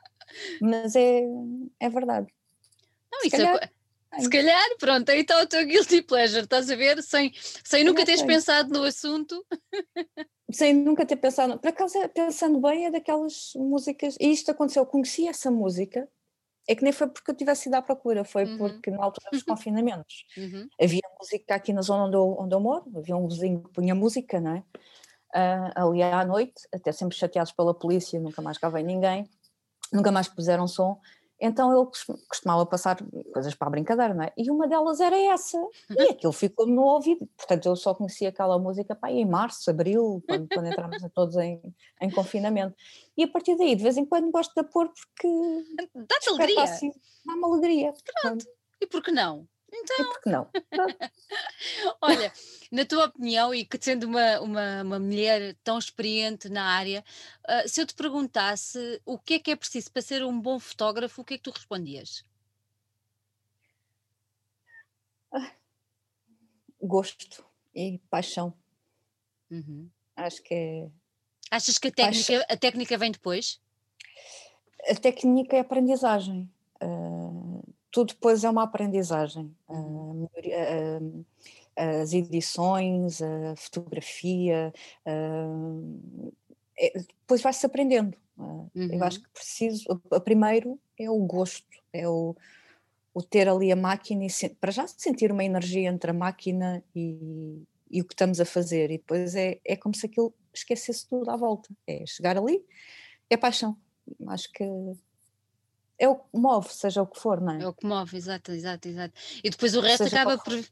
[0.61, 1.23] mas é,
[1.81, 2.27] é verdade.
[3.13, 3.71] Não, se, calhar, é,
[4.19, 7.03] se calhar, pronto, aí está o teu guilty pleasure, estás a ver?
[7.03, 7.33] Sem,
[7.65, 9.45] sem nunca teres pensado no assunto.
[10.53, 14.87] Sem nunca ter pensado, por acaso, pensando bem, é daquelas músicas, e isto aconteceu, eu
[14.87, 16.07] conheci essa música
[16.67, 18.59] é que nem foi porque eu tivesse ido à procura, foi uhum.
[18.59, 20.67] porque na altura dos confinamentos uhum.
[20.81, 23.95] havia música aqui na zona onde eu, onde eu moro, havia um vizinho que punha
[23.95, 24.65] música, não é?
[25.37, 29.29] Uh, ali à noite, até sempre chateados pela polícia, nunca mais cá vem ninguém,
[29.93, 30.99] nunca mais puseram som,
[31.41, 31.87] então ele
[32.29, 32.97] costumava passar
[33.33, 34.33] coisas para a brincadeira, não é?
[34.37, 35.59] E uma delas era essa,
[35.91, 37.29] e aquilo ficou-me no ouvido.
[37.37, 41.61] Portanto, eu só conhecia aquela música pá, em março, abril, quando, quando entramos todos em,
[42.01, 42.75] em, confinamento.
[43.17, 45.29] E a partir daí, de vez em quando, gosto de pôr porque.
[45.95, 46.63] Dá-te alegria.
[46.63, 46.93] Assim,
[47.27, 47.93] dá-me alegria.
[48.23, 48.47] Pronto.
[48.81, 49.47] E por que não?
[49.77, 49.97] Então.
[49.99, 50.49] E por que não?
[52.01, 52.33] Olha,
[52.71, 57.05] na tua opinião, e que sendo uma, uma, uma mulher tão experiente na área,
[57.49, 60.59] uh, se eu te perguntasse o que é que é preciso para ser um bom
[60.61, 62.25] fotógrafo, o que é que tu respondias?
[66.81, 68.55] Gosto e paixão.
[69.51, 69.91] Uhum.
[70.15, 70.89] Acho que é.
[71.51, 73.61] Achas que a técnica, a técnica vem depois?
[74.89, 76.49] A técnica é aprendizagem.
[76.81, 77.44] Uh,
[77.95, 79.55] tudo depois é uma aprendizagem.
[79.69, 81.25] Uh, uh,
[81.77, 84.73] as edições, a fotografia,
[85.07, 88.17] é, depois vai-se aprendendo.
[88.37, 88.69] Uhum.
[88.75, 92.35] Eu acho que preciso, a primeiro é o gosto, é o,
[93.13, 97.63] o ter ali a máquina e para já sentir uma energia entre a máquina e,
[97.89, 101.31] e o que estamos a fazer, e depois é, é como se aquilo esquecesse tudo
[101.31, 101.69] à volta.
[101.87, 102.65] É chegar ali,
[103.31, 103.77] é paixão.
[104.29, 104.65] Acho que
[105.99, 107.63] é o que move, seja o que for, não é?
[107.63, 109.15] É o que move, exato, exato, exato.
[109.43, 110.65] E depois o resto seja acaba por,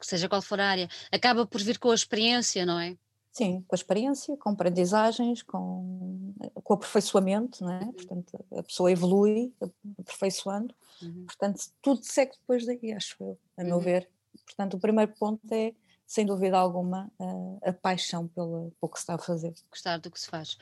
[0.00, 2.96] seja qual for a área, acaba por vir com a experiência, não é?
[3.32, 7.84] Sim, com a experiência, com aprendizagens, com, com o aperfeiçoamento, não é?
[7.84, 7.92] Uhum.
[7.92, 9.52] Portanto, a pessoa evolui
[10.00, 11.26] aperfeiçoando, uhum.
[11.26, 13.82] portanto, tudo segue depois daí, acho eu, a meu uhum.
[13.82, 14.08] ver.
[14.46, 15.74] Portanto, o primeiro ponto é,
[16.06, 19.52] sem dúvida alguma, a, a paixão pelo, pelo que se está a fazer.
[19.70, 20.56] Gostar do que se faz.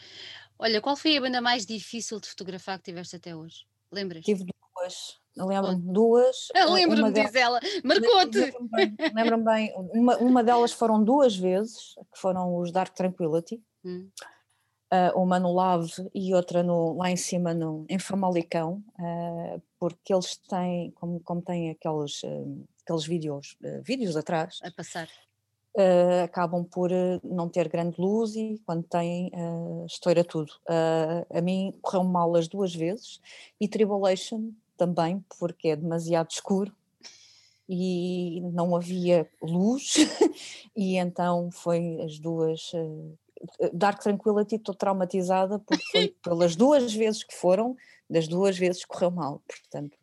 [0.58, 3.66] Olha, qual foi a banda mais difícil de fotografar que tiveste até hoje?
[3.94, 4.24] Lembras?
[4.24, 5.20] Tive duas.
[5.36, 6.48] Lembro-me duas.
[6.54, 7.72] Eu lembro-me, diz delas, ela.
[7.84, 8.38] Marcou-te.
[8.38, 9.12] Lembro-me bem.
[9.14, 9.74] Lembro bem.
[9.92, 13.62] Uma, uma delas foram duas vezes, que foram os Dark Tranquility.
[13.84, 14.08] Hum.
[14.92, 20.14] Uh, uma no Lave e outra no, lá em cima no, em Famalicão, uh, porque
[20.14, 24.60] eles têm, como, como têm aqueles, uh, aqueles vídeos, vídeos atrás.
[24.62, 25.08] A passar
[25.76, 30.52] uh, acabam por uh, não ter grande luz e quando têm uh, estoura tudo.
[31.30, 33.20] a mim correu mal as duas vezes
[33.60, 36.72] e Tribulation também, porque é demasiado escuro
[37.68, 39.94] e não havia luz
[40.76, 42.72] e então foi as duas
[43.72, 47.74] Dark Tranquility estou traumatizada porque foi pelas duas vezes que foram
[48.10, 49.96] das duas vezes correu mal portanto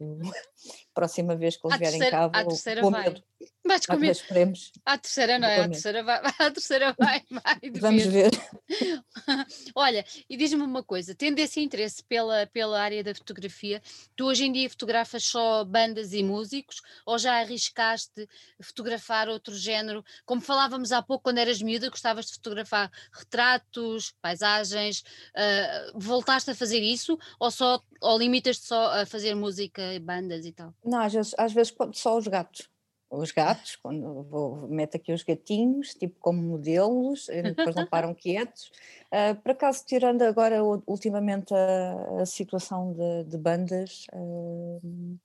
[0.94, 3.24] próxima vez que eles vierem cá vou, vou medo
[3.66, 4.08] Vais comer.
[4.08, 4.72] Mas esperemos.
[4.86, 5.62] À terceira não é?
[5.62, 8.32] À terceira vai, à terceira vai, vai Vamos ver.
[9.76, 13.82] Olha, e diz-me uma coisa, tendo esse interesse pela, pela área da fotografia,
[14.16, 18.28] tu hoje em dia fotografas só bandas e músicos ou já arriscaste
[18.62, 20.04] fotografar outro género?
[20.26, 25.04] Como falávamos há pouco, quando eras miúda, gostavas de fotografar retratos, paisagens,
[25.36, 30.51] uh, voltaste a fazer isso ou só ou limitas-te só a fazer música, bandas e
[30.84, 32.70] Não, às vezes, às vezes só os gatos
[33.12, 38.72] os gatos, quando vou, meto aqui os gatinhos, tipo como modelos, depois não param quietos.
[39.12, 45.20] Uh, por acaso, tirando agora ultimamente a, a situação de, de bandas, uh,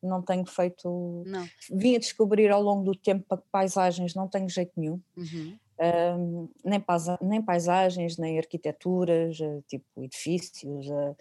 [0.00, 1.24] não tenho feito.
[1.26, 1.48] Não.
[1.70, 5.00] Vim a descobrir ao longo do tempo paisagens, não tenho jeito nenhum.
[5.16, 5.58] Uhum.
[5.78, 6.84] uh, nem,
[7.20, 11.16] nem, paisagens, nem arquiteturas, uh, tipo edifícios, uh,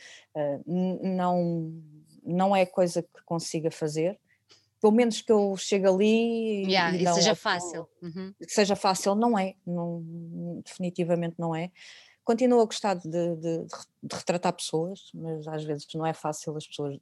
[1.01, 1.73] não,
[2.23, 4.19] não é coisa que consiga fazer.
[4.79, 7.87] Pelo menos que eu chegue ali yeah, e, e seja fácil.
[8.01, 8.33] Uhum.
[8.39, 10.03] Que seja fácil, não é, não,
[10.65, 11.71] definitivamente não é.
[12.23, 13.65] Continuo a gostar de, de,
[14.03, 16.99] de, retratar pessoas, mas às vezes não é fácil as pessoas.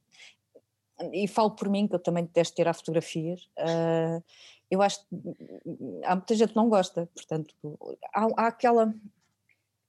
[1.12, 3.48] E falo por mim, que eu também detesto tirar fotografias.
[3.58, 4.22] Uh,
[4.70, 5.06] eu acho que
[6.04, 7.54] há muita gente que não gosta, portanto,
[8.14, 8.94] há, há aquela,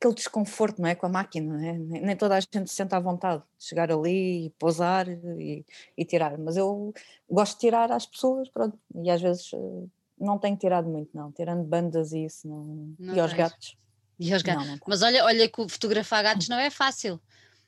[0.02, 0.96] aquele desconforto, não é?
[0.96, 1.74] Com a máquina, é?
[1.74, 5.64] Nem toda a gente se sente à vontade de chegar ali e pousar e,
[5.96, 6.92] e tirar, mas eu
[7.30, 9.88] gosto de tirar às pessoas, pronto, e às vezes eh,
[10.20, 13.78] não tenho tirado muito, não, tirando bandas e isso, não, não e aos gatos.
[14.20, 14.66] E aos gatos.
[14.66, 17.22] Não, não mas olha, olha que fotografar gatos não é fácil.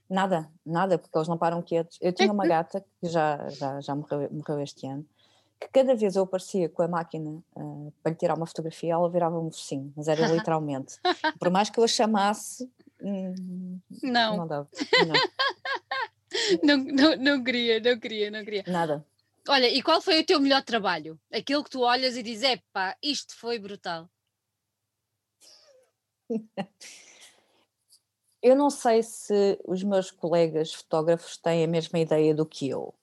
[0.09, 1.97] Nada, nada, porque eles não param quietos.
[2.01, 5.05] Eu tinha uma gata que já, já, já morreu, morreu este ano,
[5.63, 9.09] que cada vez eu aparecia com a máquina uh, para lhe tirar uma fotografia, ela
[9.09, 10.99] virava um focinho, mas era literalmente.
[11.39, 12.69] Por mais que eu a chamasse,
[13.01, 14.37] hum, não.
[14.37, 14.69] Não dava.
[15.07, 15.15] Não.
[16.63, 18.63] não, não, não queria, não queria, não queria.
[18.67, 19.05] Nada.
[19.47, 21.19] Olha, e qual foi o teu melhor trabalho?
[21.31, 24.09] Aquele que tu olhas e dizes, epá, isto foi brutal.
[28.43, 32.93] Eu não sei se os meus colegas fotógrafos têm a mesma ideia do que eu.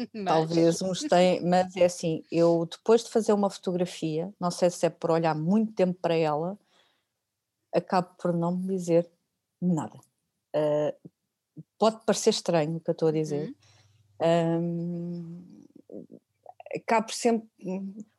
[0.14, 0.24] Mas...
[0.24, 4.86] Talvez uns têm, mas é assim, eu depois de fazer uma fotografia, não sei se
[4.86, 6.58] é por olhar muito tempo para ela,
[7.74, 9.10] acabo por não me dizer
[9.60, 9.98] nada.
[10.54, 11.10] Uh,
[11.78, 13.54] pode parecer estranho o que eu estou a dizer.
[14.20, 14.60] Uhum.
[14.62, 15.60] Um,
[16.74, 17.48] acabo sempre,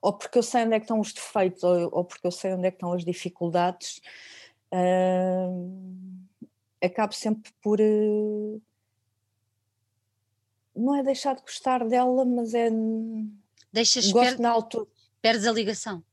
[0.02, 2.54] ou porque eu sei onde é que estão os defeitos, ou, ou porque eu sei
[2.54, 4.02] onde é que estão as dificuldades,
[4.74, 5.80] uh,
[6.84, 7.80] acabo sempre por.
[7.80, 8.62] Uh,
[10.75, 12.69] não é deixar de gostar dela, mas é.
[13.71, 14.39] Deixas gosto per...
[14.39, 14.88] na altura.
[15.21, 16.03] Perdes a ligação.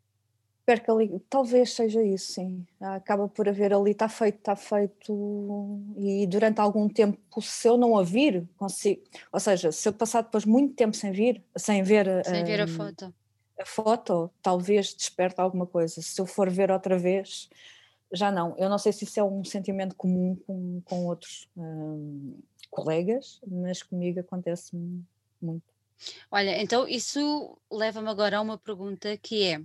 [0.67, 2.67] Perca ali, talvez seja isso, sim.
[2.79, 7.97] Acaba por haver ali, está feito, está feito, e durante algum tempo, se eu não
[7.97, 9.01] a vir, consigo,
[9.33, 12.61] ou seja, se eu passar depois muito tempo sem vir, sem ver, sem um, ver
[12.61, 13.15] a foto,
[13.59, 16.03] a foto, talvez desperte alguma coisa.
[16.03, 17.49] Se eu for ver outra vez,
[18.13, 18.55] já não.
[18.59, 22.35] Eu não sei se isso é um sentimento comum com, com outros um,
[22.71, 24.77] colegas, mas comigo acontece
[25.41, 25.63] muito.
[26.31, 29.61] Olha, então isso leva-me agora a uma pergunta que é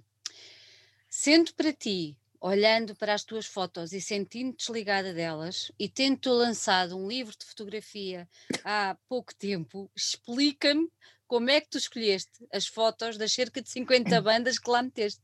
[1.16, 6.98] Sendo para ti, olhando para as tuas fotos e sentindo-te desligada delas e tendo lançado
[6.98, 8.28] um livro de fotografia
[8.66, 10.92] há pouco tempo, explica-me
[11.28, 15.22] como é que tu escolheste as fotos das cerca de 50 bandas que lá meteste.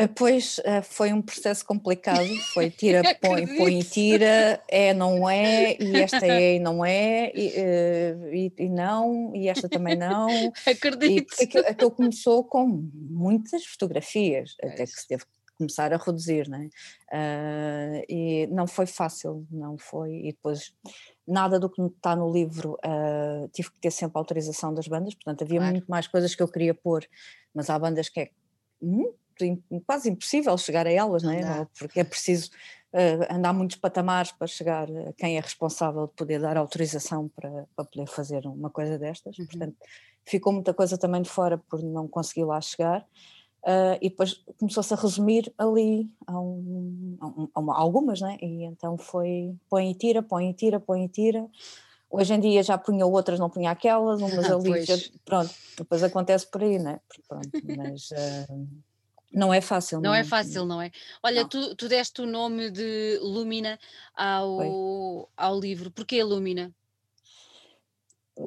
[0.00, 5.28] Ah, pois ah, foi um processo complicado, foi tira, põe, põe e tira, é, não
[5.28, 9.96] é, e esta é e não é, e, ah, e, e não, e esta também
[9.96, 10.28] não.
[10.66, 11.34] Acredito.
[11.38, 15.98] E aquilo, aquilo começou com muitas fotografias, é até que se teve que começar a
[15.98, 16.70] reduzir, né?
[17.12, 20.72] Uh, e não foi fácil, não foi, e depois
[21.28, 25.14] nada do que está no livro uh, tive que ter sempre a autorização das bandas,
[25.14, 25.72] portanto havia claro.
[25.72, 27.06] muito mais coisas que eu queria pôr,
[27.54, 28.30] mas há bandas que é
[28.82, 29.12] hum,
[29.86, 31.66] quase impossível chegar a elas, não é?
[31.78, 32.50] Porque é preciso
[32.92, 37.66] uh, andar muitos patamares para chegar a quem é responsável de poder dar autorização para,
[37.74, 39.38] para poder fazer uma coisa destas.
[39.38, 39.46] Uhum.
[39.46, 39.76] Portanto,
[40.24, 43.06] ficou muita coisa também de fora por não conseguir lá chegar.
[43.62, 47.16] Uh, e depois começou-se a resumir ali a, um,
[47.54, 48.38] a, um, a algumas, né?
[48.40, 51.46] E então foi põe e tira, põe e tira, põe e tira.
[52.10, 56.50] Hoje em dia já punha outras, não punha aquelas, umas ali, já, pronto, depois acontece
[56.50, 57.00] por aí, né?
[57.28, 58.66] Pronto, mas uh,
[59.32, 60.00] não é fácil.
[60.00, 60.90] Não, é não é fácil, não é?
[61.22, 61.48] Olha, não.
[61.48, 63.78] Tu, tu deste o nome de Lumina
[64.14, 65.90] ao, ao livro.
[65.90, 66.74] Porquê Lumina?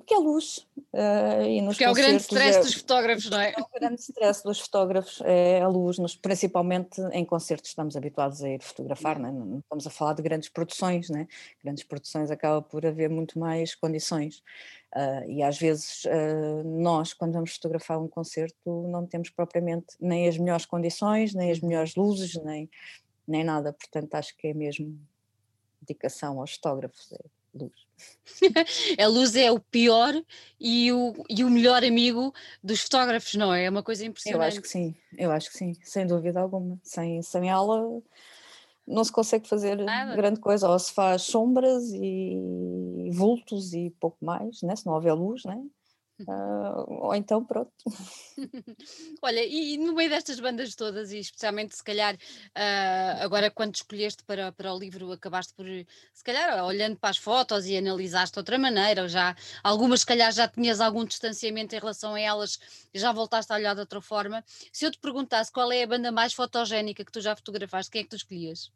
[0.02, 0.65] que é luz.
[0.93, 3.54] Uh, e nos que é o grande stress é, dos fotógrafos, não é?
[3.56, 8.43] É o grande stress dos fotógrafos, é a luz, nos, principalmente em concertos estamos habituados
[8.43, 9.32] a ir fotografar, não, é?
[9.32, 11.28] não estamos a falar de grandes produções, né?
[11.63, 14.43] grandes produções acaba por haver muito mais condições
[14.96, 20.28] uh, e às vezes uh, nós quando vamos fotografar um concerto não temos propriamente nem
[20.28, 21.68] as melhores condições, nem as uhum.
[21.68, 22.70] melhores luzes, nem,
[23.28, 25.00] nem nada, portanto acho que é mesmo
[25.82, 27.20] dedicação aos fotógrafos, é
[27.54, 27.74] luz.
[29.00, 30.14] a luz é o pior
[30.60, 33.66] e o, e o melhor amigo dos fotógrafos, não é?
[33.66, 34.42] É uma coisa impressionante.
[34.42, 36.80] Eu acho que sim, eu acho que sim, sem dúvida alguma.
[36.84, 38.02] Sem, sem ela
[38.88, 40.15] não se consegue fazer Nada.
[40.15, 44.76] grande coisa, ou se faz sombras e vultos e pouco mais, né?
[44.76, 45.62] se não houver luz, né?
[46.28, 47.72] Uh, ou então pronto.
[49.22, 54.24] Olha, e, no meio destas bandas todas, e especialmente se calhar uh, agora quando escolheste
[54.24, 58.40] para, para o livro, acabaste por, se calhar, olhando para as fotos e analisaste de
[58.40, 62.60] outra maneira, ou já algumas se calhar já tinhas algum distanciamento em relação a elas
[62.94, 64.44] e já voltaste a olhar de outra forma.
[64.72, 68.02] Se eu te perguntasse qual é a banda mais fotogénica que tu já fotografaste, quem
[68.02, 68.72] é que tu escolhias?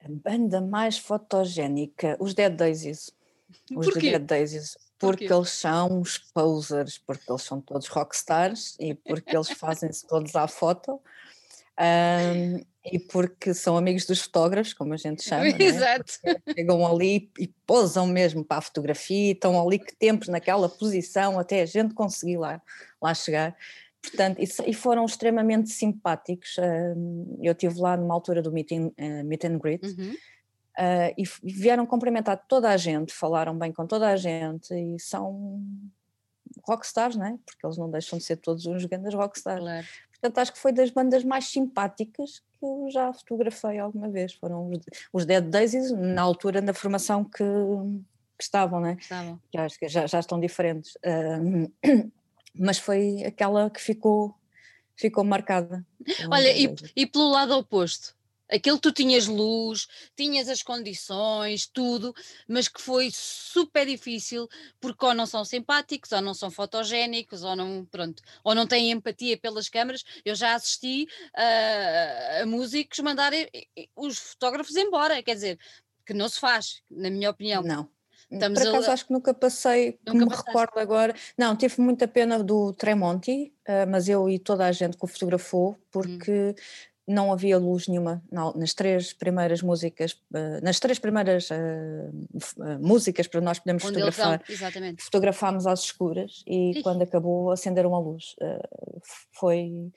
[0.00, 3.10] A banda mais fotogénica, os Dead Daisies.
[3.74, 9.36] Os Dead Daisies porque eles são os posers, porque eles são todos rockstars e porque
[9.36, 11.00] eles fazem-se todos à foto
[11.78, 15.46] um, e porque são amigos dos fotógrafos, como a gente chama.
[15.46, 15.62] É?
[15.62, 16.14] Exato.
[16.24, 16.36] É?
[16.54, 21.60] Chegam ali e posam mesmo para a fotografia, estão ali que tempos naquela posição até
[21.60, 22.62] a gente conseguir lá,
[23.02, 23.54] lá chegar.
[24.00, 26.56] Portanto, e, foram extremamente simpáticos.
[27.42, 29.84] eu estive lá numa altura do meet, uh, meet and greet.
[29.84, 30.14] Uhum
[30.78, 35.62] Uh, e vieram cumprimentar toda a gente, falaram bem com toda a gente e são
[36.64, 37.38] rockstars, não é?
[37.46, 39.60] Porque eles não deixam de ser todos uns grandes rockstars.
[39.60, 39.86] Claro.
[40.10, 44.34] Portanto, acho que foi das bandas mais simpáticas que eu já fotografei alguma vez.
[44.34, 44.80] Foram os,
[45.12, 47.44] os Dead Daisies, na altura da formação que,
[48.36, 48.94] que estavam, não é?
[48.94, 49.40] Estavam.
[49.50, 50.94] Que acho que já, já estão diferentes.
[50.96, 52.10] Uh,
[52.58, 54.34] mas foi aquela que ficou,
[54.96, 55.84] ficou marcada.
[56.30, 58.15] Olha, e, e pelo lado oposto,
[58.48, 62.14] Aquele tu tinhas luz, tinhas as condições, tudo,
[62.48, 64.48] mas que foi super difícil
[64.80, 68.90] porque ou não são simpáticos, ou não são fotogénicos, ou não, pronto, ou não têm
[68.90, 70.04] empatia pelas câmaras.
[70.24, 73.48] Eu já assisti uh, a músicos mandarem
[73.96, 75.58] os fotógrafos embora, quer dizer,
[76.04, 77.62] que não se faz, na minha opinião.
[77.62, 77.88] Não.
[78.30, 78.92] Estamos Por acaso a...
[78.92, 80.48] acho que nunca passei, nunca me passaste.
[80.48, 81.14] recordo agora.
[81.38, 85.08] Não, tive muita pena do Tremonti, uh, mas eu e toda a gente que o
[85.08, 85.76] fotografou, hum.
[85.90, 86.54] porque
[87.06, 93.40] não havia luz nenhuma nas três primeiras músicas, eh, nas três primeiras uh, músicas para
[93.40, 94.42] nós podermos Onde fotografar,
[94.98, 96.82] fotografámos às escuras e Ixi.
[96.82, 98.34] quando acabou acenderam a luz.
[98.40, 99.00] Uh,
[99.32, 99.92] foi,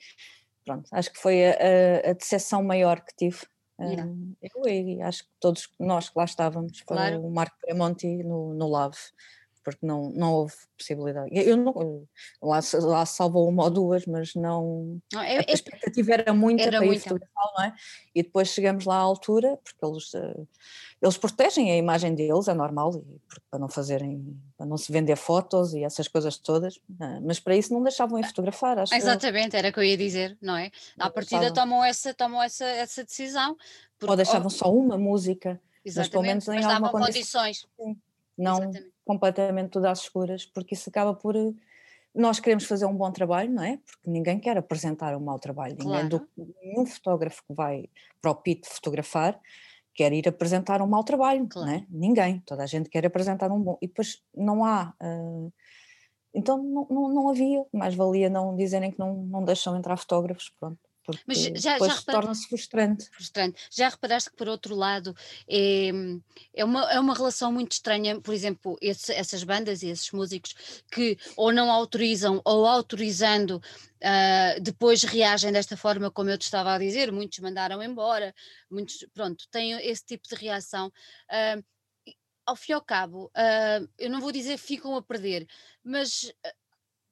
[0.64, 3.40] pronto, acho que foi a, a decepção maior que tive.
[3.80, 4.04] Yeah.
[4.04, 7.26] Uh, eu e acho que todos nós que lá estávamos, claro.
[7.26, 8.98] o Marco Premonti no, no Lave,
[9.62, 11.30] porque não, não houve possibilidade.
[11.32, 12.06] Eu não,
[12.42, 15.00] lá, lá salvou uma ou duas, mas não.
[15.12, 17.74] não é, a é expectativa era muita era para fotografar, não é?
[18.14, 20.48] E depois chegamos lá à altura, porque eles, uh,
[21.00, 23.20] eles protegem a imagem deles, é normal, e,
[23.50, 27.56] para não fazerem, para não se vender fotos e essas coisas todas, uh, mas para
[27.56, 28.78] isso não deixavam ir fotografar.
[28.78, 30.70] Acho Exatamente, era o que eu ia dizer, não é?
[30.98, 33.56] À partida tomam essa, tomam essa, essa decisão.
[33.98, 35.60] Porque, ou deixavam só uma música.
[35.84, 37.66] Exatamente, mas pelo menos em mas alguma condições.
[38.36, 38.54] Não.
[38.54, 41.36] Exatamente completamente tudo às escuras, porque isso acaba por.
[41.36, 41.52] Eh,
[42.14, 43.78] nós queremos fazer um bom trabalho, não é?
[43.78, 45.76] Porque ninguém quer apresentar um mau trabalho.
[45.78, 46.08] Ninguém, claro.
[46.08, 46.28] do,
[46.62, 47.88] nenhum fotógrafo que vai
[48.20, 49.40] para o PIT fotografar
[49.94, 51.68] quer ir apresentar um mau trabalho, claro.
[51.68, 51.86] não é?
[51.88, 52.40] Ninguém.
[52.46, 53.78] Toda a gente quer apresentar um bom.
[53.80, 54.94] E depois não há.
[55.00, 55.52] Uh,
[56.34, 60.52] então não, não, não, havia, mais valia não dizerem que não, não deixam entrar fotógrafos,
[60.58, 63.08] pronto porque Mas já, depois já torna-se frustrante.
[63.10, 63.62] frustrante.
[63.70, 65.14] Já reparaste que, por outro lado,
[65.48, 65.90] é,
[66.54, 70.54] é, uma, é uma relação muito estranha, por exemplo, esse, essas bandas e esses músicos
[70.90, 76.74] que ou não autorizam ou autorizando uh, depois reagem desta forma, como eu te estava
[76.74, 78.34] a dizer, muitos mandaram embora,
[78.70, 80.88] muitos, pronto, têm esse tipo de reação.
[81.28, 81.62] Uh,
[82.46, 85.46] ao fim e ao cabo, uh, eu não vou dizer ficam a perder,
[85.84, 86.32] mas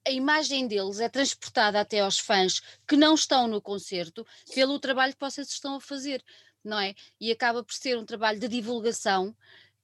[0.09, 5.12] a imagem deles é transportada até aos fãs que não estão no concerto pelo trabalho
[5.12, 6.25] que vocês estão a fazer,
[6.64, 6.94] não é?
[7.21, 9.37] E acaba por ser um trabalho de divulgação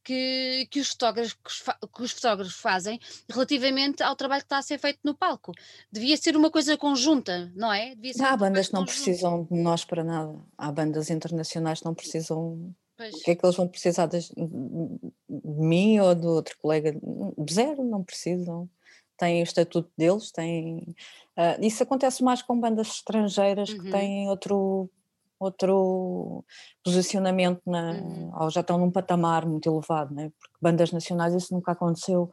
[0.02, 2.98] que, que, os fotógrafos, que os fotógrafos fazem
[3.30, 5.52] relativamente ao trabalho que está a ser feito no palco.
[5.92, 7.94] Devia ser uma coisa conjunta, não é?
[8.20, 10.38] Há bandas que não precisam de nós para nada.
[10.56, 12.74] Há bandas internacionais que não precisam.
[12.96, 13.14] Pois.
[13.14, 14.34] O que é que eles vão precisar de, de
[15.28, 16.94] mim ou do outro colega?
[17.50, 18.70] Zero, não precisam
[19.16, 20.94] têm o estatuto deles, têm.
[21.36, 23.78] Uh, isso acontece mais com bandas estrangeiras uhum.
[23.78, 24.90] que têm outro,
[25.38, 26.44] outro
[26.82, 28.32] posicionamento, na, uhum.
[28.40, 30.30] ou já estão num patamar muito elevado, né?
[30.38, 32.30] porque bandas nacionais isso nunca aconteceu.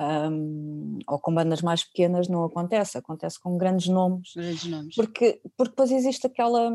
[0.00, 4.32] Um, ou com bandas mais pequenas não acontece, acontece com grandes nomes.
[4.34, 4.94] Grandes nomes.
[4.96, 6.70] Porque, porque depois existe aquela.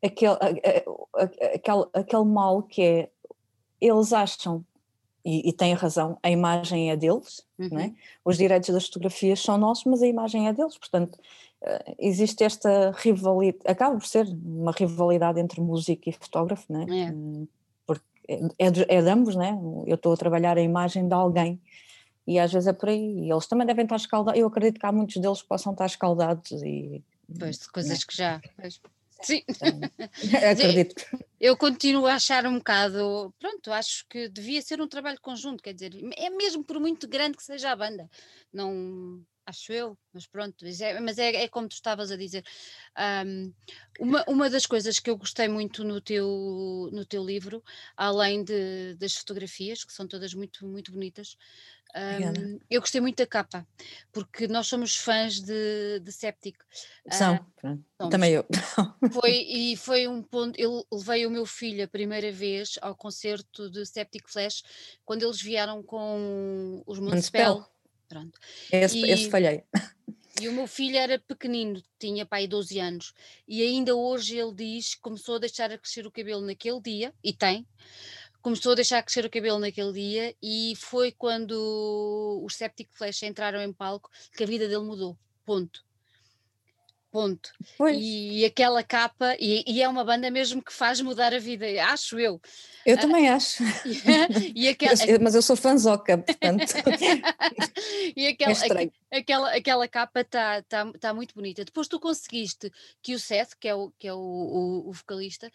[0.00, 0.36] Aquele,
[1.52, 3.10] aquele, aquele mal que é
[3.80, 4.64] eles acham
[5.28, 7.62] e, e têm razão, a imagem é deles, é?
[7.62, 7.78] uhum.
[7.80, 7.92] é?
[8.24, 12.92] os direitos das fotografias são nossos, mas a imagem é deles, portanto uh, existe esta
[12.96, 17.00] rivalidade, acaba por ser uma rivalidade entre músico e fotógrafo, não é?
[17.00, 17.12] é.
[17.12, 17.46] Hum,
[17.86, 19.34] porque é, é, de, é de ambos,
[19.86, 21.60] eu estou a trabalhar a imagem de alguém
[22.26, 24.86] e às vezes é por aí, e eles também devem estar escaldados, eu acredito que
[24.86, 27.04] há muitos deles que possam estar escaldados e...
[27.38, 28.40] Pois, de coisas que já...
[28.56, 28.80] Pois.
[29.22, 29.42] Sim.
[30.50, 31.04] Acredito.
[31.40, 35.72] Eu continuo a achar um bocado, pronto, acho que devia ser um trabalho conjunto, quer
[35.72, 38.08] dizer, é mesmo por muito grande que seja a banda,
[38.52, 42.44] não acho eu, mas pronto, é, mas é, é, como tu estavas a dizer.
[43.26, 43.52] Um,
[43.98, 47.64] uma, uma das coisas que eu gostei muito no teu, no teu livro,
[47.96, 51.36] além de, das fotografias, que são todas muito, muito bonitas,
[51.96, 53.66] um, eu gostei muito da capa,
[54.12, 56.56] porque nós somos fãs de, de Septic.
[57.10, 58.44] São, uh, também eu.
[59.10, 60.60] Foi, e foi um ponto.
[60.60, 64.62] Eu levei o meu filho a primeira vez ao concerto de Septic Flash
[65.06, 67.66] quando eles vieram com os Municipal.
[68.08, 68.38] Pronto.
[68.72, 69.62] Esse, e, esse falhei.
[70.40, 73.12] E o meu filho era pequenino, tinha pai 12 anos,
[73.46, 77.12] e ainda hoje ele diz que começou a deixar a crescer o cabelo naquele dia,
[77.24, 77.66] e tem,
[78.40, 83.60] começou a deixar crescer o cabelo naquele dia e foi quando os Septic Flash entraram
[83.60, 85.18] em palco que a vida dele mudou.
[85.44, 85.84] Ponto.
[87.10, 87.50] Ponto.
[87.94, 91.64] E, e aquela capa, e, e, é uma banda mesmo que faz mudar a vida,
[91.86, 92.38] acho eu.
[92.84, 93.62] Eu uh, também acho.
[94.54, 96.66] e aquela, mas eu sou fanzoca, portanto.
[98.14, 98.52] e aquela,
[99.10, 101.64] é aquela, aquela capa está tá, tá muito bonita.
[101.64, 102.70] Depois tu conseguiste
[103.02, 105.50] que o Seth, que é o, que é o, o, o vocalista,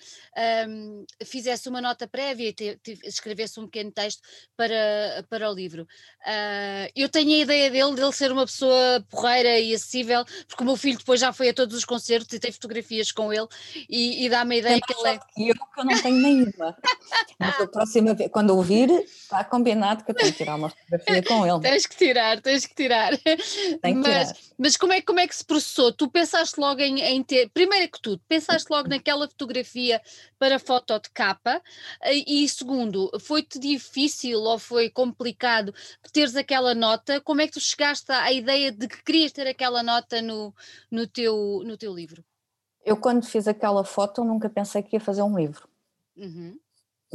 [0.67, 4.21] um, fizesse uma nota prévia e te, te, escrevesse um pequeno texto
[4.57, 5.83] para, para o livro.
[6.25, 10.65] Uh, eu tenho a ideia dele, dele ser uma pessoa porreira e acessível, porque o
[10.65, 13.47] meu filho depois já foi a todos os concertos e tem fotografias com ele
[13.89, 15.19] e, e dá-me a ideia que ele é.
[15.33, 16.77] Que eu que eu não tenho nenhuma.
[17.39, 21.23] Mas a próxima vez, quando ouvir, está combinado que eu tenho que tirar uma fotografia
[21.23, 21.59] com ele.
[21.61, 23.17] Tens que tirar, tens que tirar.
[23.17, 24.52] Tem que mas, tirar.
[24.57, 25.91] Mas como é, como é que se processou?
[25.91, 30.01] Tu pensaste logo em, em ter, primeiro que tudo, pensaste logo naquela fotografia
[30.37, 31.61] para foto de capa
[32.03, 35.73] e segundo, foi-te difícil ou foi complicado
[36.13, 37.19] teres aquela nota?
[37.21, 40.53] Como é que tu chegaste à ideia de que querias ter aquela nota no,
[40.89, 42.23] no, teu, no teu livro?
[42.85, 45.67] Eu quando fiz aquela foto nunca pensei que ia fazer um livro.
[46.15, 46.59] Uhum.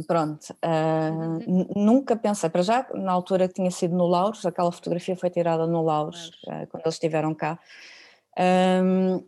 [0.07, 5.29] Pronto, uh, nunca pensei, para já, na altura tinha sido no Lauros, aquela fotografia foi
[5.29, 7.59] tirada no Lauros, uh, quando eles estiveram cá.
[8.37, 9.23] Um, uh,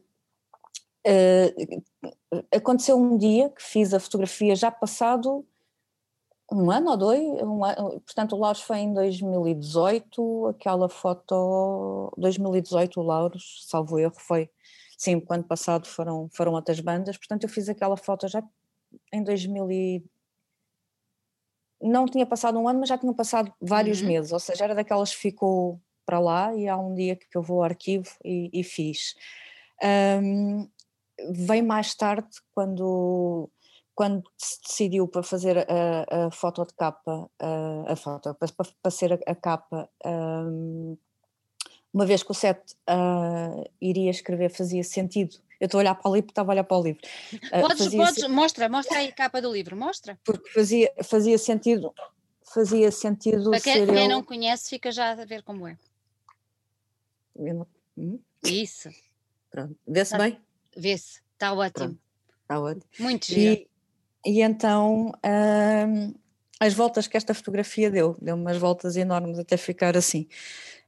[2.04, 5.46] ah, aconteceu um dia que fiz a fotografia já passado
[6.52, 13.00] um ano ou dois, um ano, portanto o Lauros foi em 2018, aquela foto, 2018
[13.00, 14.50] o Lauros, salvo erro, foi,
[14.98, 18.44] sim, o ano passado foram, foram outras bandas, portanto eu fiz aquela foto já
[19.14, 20.11] em 2018,
[21.82, 24.08] não tinha passado um ano, mas já tinham passado vários uhum.
[24.08, 27.42] meses, ou seja, era daquelas que ficou para lá e há um dia que eu
[27.42, 29.16] vou ao arquivo e, e fiz.
[30.22, 30.68] Um,
[31.32, 33.50] vem mais tarde, quando,
[33.96, 38.50] quando se decidiu para fazer a, a foto de capa, a, a foto, para,
[38.82, 40.98] para ser a, a capa, um,
[41.94, 42.60] uma vez que o set
[42.90, 46.64] uh, iria escrever fazia sentido eu estou a olhar para o livro, estava a olhar
[46.64, 47.02] para o livro.
[47.52, 50.20] Ah, podes, podes, mostra, mostra aí a capa do livro, mostra.
[50.24, 51.94] Porque fazia, fazia sentido,
[52.52, 53.52] fazia sentido.
[53.52, 54.10] Para quem, quem eu...
[54.10, 55.78] não conhece, fica já a ver como é.
[57.36, 57.68] Não...
[57.96, 58.20] Hum?
[58.44, 58.90] Isso.
[59.52, 59.78] Pronto.
[59.88, 60.42] Vê-se tá, bem?
[60.76, 61.96] Vê-se, está ótimo.
[62.42, 62.86] Está ótimo.
[62.98, 63.62] Muito giro.
[64.26, 65.12] E, e então.
[65.24, 66.14] Hum,
[66.60, 70.28] as voltas que esta fotografia deu, deu umas voltas enormes até ficar assim.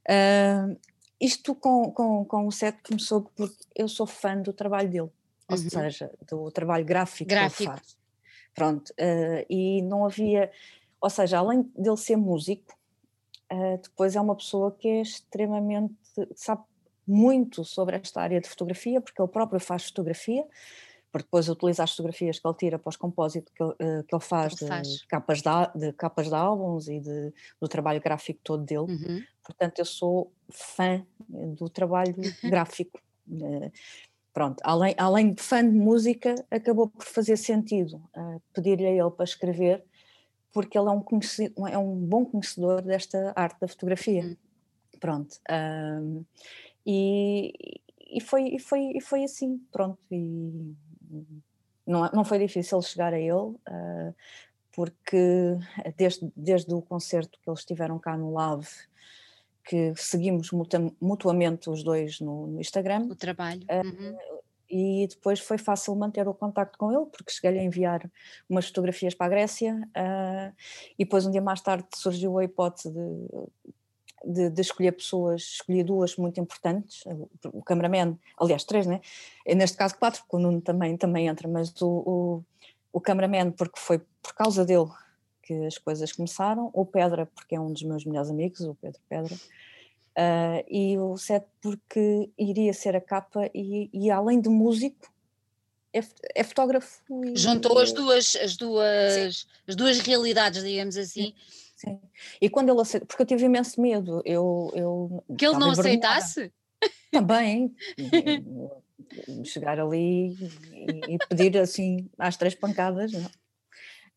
[0.08, 0.76] Uh,
[1.24, 5.56] isto com, com, com o set começou porque eu sou fã do trabalho dele, ou
[5.56, 5.70] uhum.
[5.70, 7.56] seja, do trabalho gráfico, gráfico.
[7.56, 7.96] que ele faz.
[8.54, 10.50] Pronto, uh, e não havia,
[11.00, 12.76] ou seja, além dele ser músico,
[13.50, 15.94] uh, depois é uma pessoa que é extremamente,
[16.36, 16.62] sabe
[17.06, 20.44] muito sobre esta área de fotografia, porque ele próprio faz fotografia,
[21.10, 24.22] porque depois utiliza as fotografias que ele tira para os compósitos que, uh, que ele
[24.22, 25.04] faz, ele de, faz.
[25.06, 28.92] Capas de, de, capas de álbuns e de, do trabalho gráfico todo dele.
[28.92, 29.22] Uhum.
[29.44, 33.00] Portanto, eu sou fã do trabalho gráfico.
[33.28, 33.70] Uh,
[34.32, 39.10] pronto, além, além de fã de música, acabou por fazer sentido uh, pedir-lhe a ele
[39.10, 39.84] para escrever,
[40.52, 44.22] porque ele é um, é um bom conhecedor desta arte da fotografia.
[44.24, 44.36] Uhum.
[45.00, 45.36] Pronto.
[46.86, 47.52] e,
[48.00, 49.98] e, foi, e, foi, e foi assim, pronto.
[50.10, 50.74] E
[51.86, 54.14] não, não foi difícil chegar a ele, uh,
[54.72, 55.58] porque
[55.96, 58.68] desde, desde o concerto que eles tiveram cá no Lave,
[59.64, 60.50] que seguimos
[61.00, 63.06] mutuamente os dois no, no Instagram.
[63.10, 63.62] O trabalho.
[63.62, 64.18] Uh, uhum.
[64.68, 68.10] E depois foi fácil manter o contacto com ele, porque cheguei a enviar
[68.48, 70.54] umas fotografias para a Grécia, uh,
[70.98, 73.28] e depois um dia mais tarde surgiu a hipótese de
[74.26, 77.04] de, de, escolher pessoas, escolhi duas muito importantes,
[77.52, 79.00] o cameraman, aliás três, né?
[79.46, 82.44] neste caso quatro, porque o Nuno também, também entra, mas o, o,
[82.92, 84.88] o cameraman porque foi por causa dele
[85.46, 89.00] que as coisas começaram, o Pedra porque é um dos meus melhores amigos, o Pedro
[89.08, 95.12] Pedra, uh, e o Sete porque iria ser a capa e, e além de músico,
[95.92, 96.00] é,
[96.34, 97.00] é fotógrafo.
[97.24, 101.34] E, Juntou as duas, as duas, as duas realidades, digamos assim.
[101.76, 102.00] Sim.
[102.40, 104.72] E quando ele aceita, porque eu tive imenso medo, eu.
[104.74, 106.52] eu que ele não aceitasse?
[107.12, 107.74] Também.
[109.44, 110.30] chegar ali
[110.72, 113.30] e, e, pedir assim às três pancadas, não.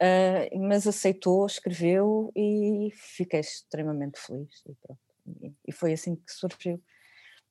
[0.01, 4.63] Uh, mas aceitou, escreveu e fiquei extremamente feliz.
[4.67, 5.01] E, pronto.
[5.41, 6.81] e, e foi assim que surgiu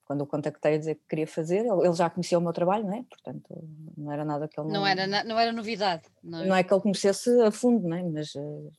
[0.07, 2.95] quando o contactei a dizer que queria fazer, ele já conhecia o meu trabalho, não
[2.95, 3.03] é?
[3.03, 4.81] Portanto, não era nada que ele não...
[4.81, 6.05] Não era, não era novidade.
[6.23, 6.47] Não é?
[6.47, 8.05] não é que ele conhecesse a fundo, não é?
[8.05, 8.73] Mas uh,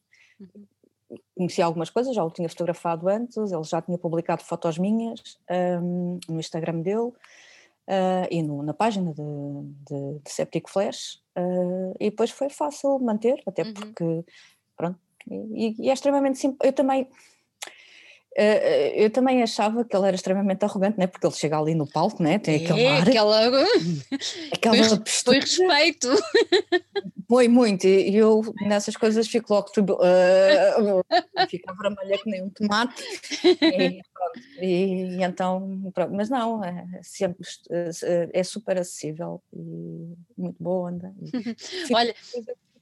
[1.36, 5.22] conhecia algumas coisas, já o tinha fotografado antes, ele já tinha publicado fotos minhas
[5.82, 7.12] um, no Instagram dele
[7.88, 13.00] uh, e no, na página de, de, de Septic Flash, uh, e depois foi fácil
[13.00, 13.74] manter, até uhum.
[13.74, 14.26] porque,
[14.76, 16.60] pronto, e, e é extremamente simples.
[16.64, 17.10] Eu também
[18.36, 21.08] eu também achava que ele era extremamente arrogante, né?
[21.08, 22.38] porque ele chega ali no palco, né?
[22.38, 23.40] tem aquele é, ar, aquela,
[24.54, 26.10] aquela foi, foi respeito.
[27.28, 31.04] Foi muito, e eu nessas coisas fico logo uh,
[31.50, 33.04] fica vermelha que nem um tomate,
[33.62, 34.02] e,
[34.62, 37.46] e, e então, pronto, mas não, é, sempre,
[38.32, 41.14] é super acessível e muito boa onda.
[41.94, 42.16] Olha,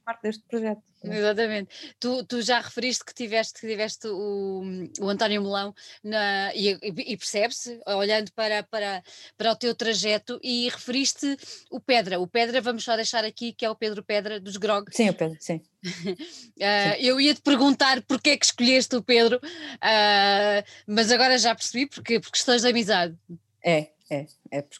[0.06, 0.80] parte deste projeto.
[1.02, 1.94] Exatamente.
[1.98, 4.62] Tu, tu já referiste que tiveste, que tiveste o,
[5.00, 9.02] o António Melão na, e, e percebe-se, olhando para, para,
[9.36, 11.36] para o teu trajeto, e referiste
[11.70, 12.20] o Pedra.
[12.20, 14.88] O Pedra, vamos só deixar aqui, que é o Pedro Pedra dos Grog.
[14.92, 15.60] Sim, o Pedro, sim.
[15.84, 16.96] uh.
[17.00, 21.86] Eu ia te perguntar porque é que escolheste o Pedro, uh, mas agora já percebi,
[21.86, 23.16] porque, por questões de amizade.
[23.64, 24.78] É, é, é por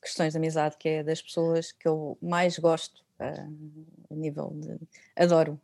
[0.00, 4.78] questões de amizade, que é das pessoas que eu mais gosto a nível de.
[5.16, 5.60] Adoro.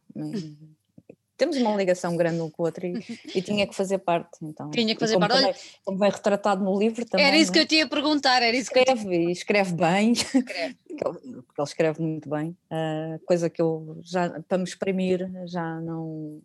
[1.36, 2.94] Temos uma ligação grande um com o outro e,
[3.34, 4.38] e tinha que fazer parte.
[4.42, 5.34] Então, tinha que fazer parte.
[5.34, 5.54] Também,
[5.84, 7.26] como vem retratado no livro também.
[7.26, 7.62] Era isso que é?
[7.62, 8.42] eu tinha a perguntar.
[8.42, 10.12] Era isso escreve, que eu e escreve bem.
[10.12, 10.76] Escreve.
[10.88, 12.56] porque ele escreve muito bem.
[12.70, 16.40] Uh, coisa que eu já, para me exprimir, já não,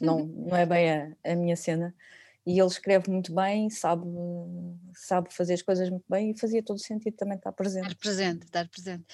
[0.00, 1.94] não, não é bem a, a minha cena
[2.46, 4.04] e ele escreve muito bem, sabe,
[4.94, 7.86] sabe fazer as coisas muito bem e fazia todo o sentido também estar presente.
[7.86, 9.04] Estar presente, estar presente.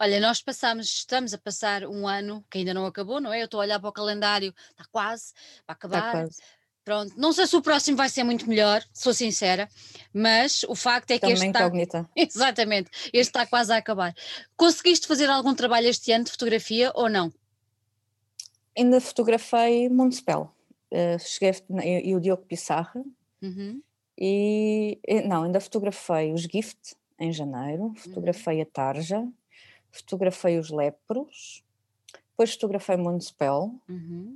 [0.00, 3.42] Olha, nós passamos, estamos a passar um ano que ainda não acabou, não é?
[3.42, 5.32] Eu estou a olhar para o calendário, está quase,
[5.66, 5.98] vai acabar.
[5.98, 6.38] Está quase.
[6.82, 9.68] Pronto, não sei se o próximo vai ser muito melhor, sou sincera,
[10.10, 12.08] mas o facto é que também este está.
[12.16, 14.14] Exatamente, este está quase a acabar.
[14.56, 17.30] Conseguiste fazer algum trabalho este ano de fotografia ou não?
[18.74, 20.54] Ainda fotografei Municipal
[20.92, 21.52] uh, cheguei
[22.04, 23.04] e o Diogo Pissarra.
[23.40, 23.80] Uhum.
[25.06, 27.94] e não, ainda fotografei os Gift em janeiro, uhum.
[27.94, 29.26] fotografei a Tarja,
[29.92, 31.64] fotografei os Lepros,
[32.30, 34.34] depois fotografei Municipal, uhum.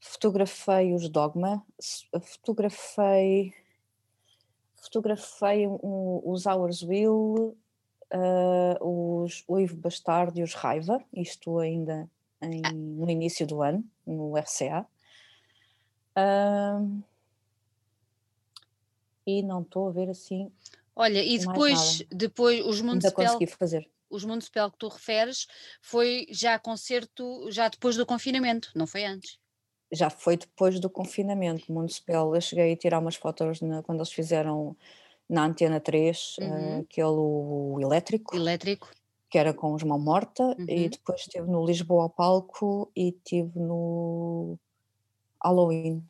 [0.00, 1.64] fotografei os Dogma,
[2.20, 3.54] fotografei
[4.76, 7.56] fotografei um, os Hours Will,
[8.12, 12.08] uh, os, o Ivo Bastardo e os Raiva, isto ainda
[12.40, 14.86] em, no início do ano, no RCA
[19.26, 20.50] e não estou a ver assim.
[20.94, 23.20] Olha, e depois, depois os Municipal.
[23.20, 23.90] Ainda consegui fazer.
[24.08, 25.46] Os Municipal que tu referes
[25.82, 29.38] foi já concerto, já depois do confinamento, não foi antes?
[29.92, 32.34] Já foi depois do confinamento municipal.
[32.34, 34.76] Eu cheguei a tirar umas fotos na, quando eles fizeram
[35.28, 36.78] na Antena 3, uhum.
[36.78, 38.34] uh, aquele o elétrico.
[38.34, 38.90] Elétrico.
[39.28, 40.66] Que era com os Mão Morta, uhum.
[40.68, 44.58] e depois estive no Lisboa ao Palco e estive no
[45.46, 46.02] Halloween.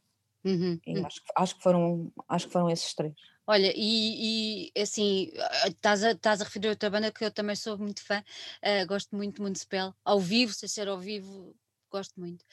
[0.44, 1.06] Uhum, uhum.
[1.06, 3.14] Acho, acho, que foram, acho que foram esses três.
[3.46, 5.30] Olha, e, e assim,
[5.66, 8.86] estás a, estás a referir a outra banda que eu também sou muito fã, uh,
[8.86, 11.54] gosto muito de Municipal, ao vivo, sem ser ao vivo,
[11.90, 12.44] gosto muito.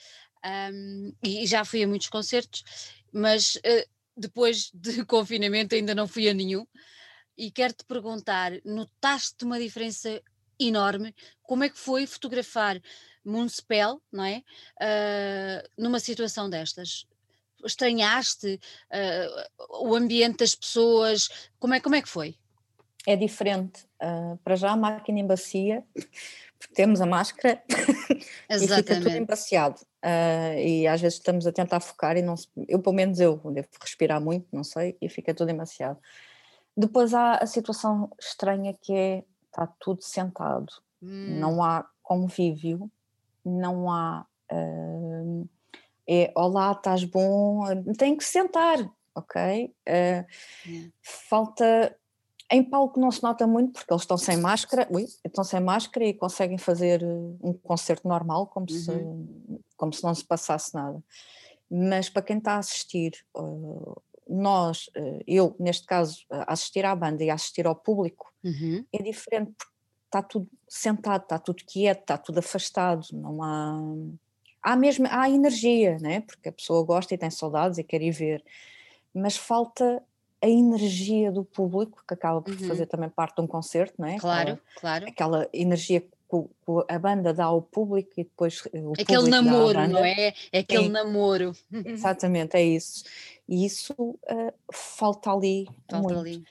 [0.46, 2.64] Um, e já fui a muitos concertos,
[3.12, 6.66] mas uh, depois de confinamento ainda não fui a nenhum.
[7.36, 10.22] E quero-te perguntar: notaste uma diferença
[10.60, 11.16] enorme?
[11.42, 12.80] Como é que foi fotografar
[13.24, 14.44] Municipal, não é?
[14.80, 17.08] Uh, numa situação destas?
[17.66, 18.60] Estranhaste
[18.92, 21.30] uh, o ambiente das pessoas?
[21.60, 22.36] Como é, como é que foi?
[23.08, 23.86] É diferente.
[24.02, 25.84] Uh, para já a máquina embacia,
[26.60, 27.64] porque temos a máscara
[28.50, 29.80] e fica tudo embaciado.
[30.62, 33.68] e às vezes estamos a tentar focar e não se, eu pelo menos eu devo
[33.82, 36.00] respirar muito, não sei, e fica tudo embaciado.
[36.76, 41.38] Depois há a situação estranha que é está tudo sentado, hum.
[41.40, 42.92] não há convívio,
[43.46, 44.26] não há.
[44.52, 45.48] Uh,
[46.08, 47.64] é olá, estás bom,
[47.98, 48.78] tem que sentar,
[49.16, 49.74] ok?
[49.88, 51.98] Uh, Falta.
[52.52, 56.06] Em palco não se nota muito porque eles estão sem máscara, ui, estão sem máscara
[56.06, 57.04] e conseguem fazer
[57.42, 58.78] um concerto normal, como, uhum.
[58.78, 61.02] se, como se não se passasse nada.
[61.72, 67.24] Mas para quem está a assistir, uh, nós, uh, eu neste caso, assistir à banda
[67.24, 68.86] e assistir ao público, uhum.
[68.94, 69.73] é diferente porque
[70.14, 73.80] está tudo sentado, está tudo quieto, está tudo afastado, não há.
[74.62, 76.22] Há mesmo há energia, né?
[76.22, 78.42] porque a pessoa gosta e tem saudades e quer ir ver,
[79.14, 80.02] mas falta
[80.42, 82.68] a energia do público, que acaba por uhum.
[82.68, 84.18] fazer também parte de um concerto, não é?
[84.18, 85.08] Claro, aquela, claro.
[85.08, 86.08] Aquela energia que
[86.90, 90.34] a banda dá ao público e depois o aquele namoro, não é?
[90.52, 90.90] É aquele Sim.
[90.90, 91.54] namoro.
[91.86, 93.04] Exatamente, é isso.
[93.48, 95.68] E isso uh, falta ali.
[95.90, 96.20] Falta muito.
[96.20, 96.44] ali.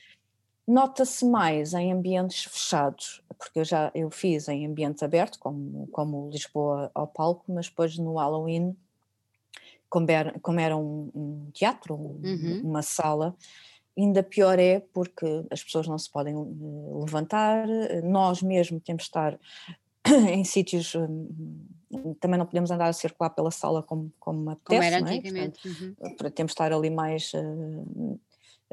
[0.67, 6.31] Nota-se mais em ambientes fechados, porque eu já eu fiz em ambientes abertos, como, como
[6.31, 8.77] Lisboa ao palco, mas depois no Halloween,
[9.89, 12.61] como era, como era um, um teatro, um, uhum.
[12.65, 13.37] uma sala,
[13.99, 17.67] ainda pior é porque as pessoas não se podem eh, levantar,
[18.05, 19.39] nós mesmo temos de estar
[20.31, 24.83] em sítios, hum, também não podemos andar a circular pela sala como, como apetece, como
[24.83, 25.01] era é?
[25.01, 25.61] antigamente.
[25.61, 26.31] Portanto, uhum.
[26.31, 27.33] Temos de estar ali mais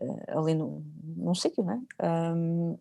[0.02, 2.34] uh, ali no, num sítio, não é?
[2.34, 2.78] Um,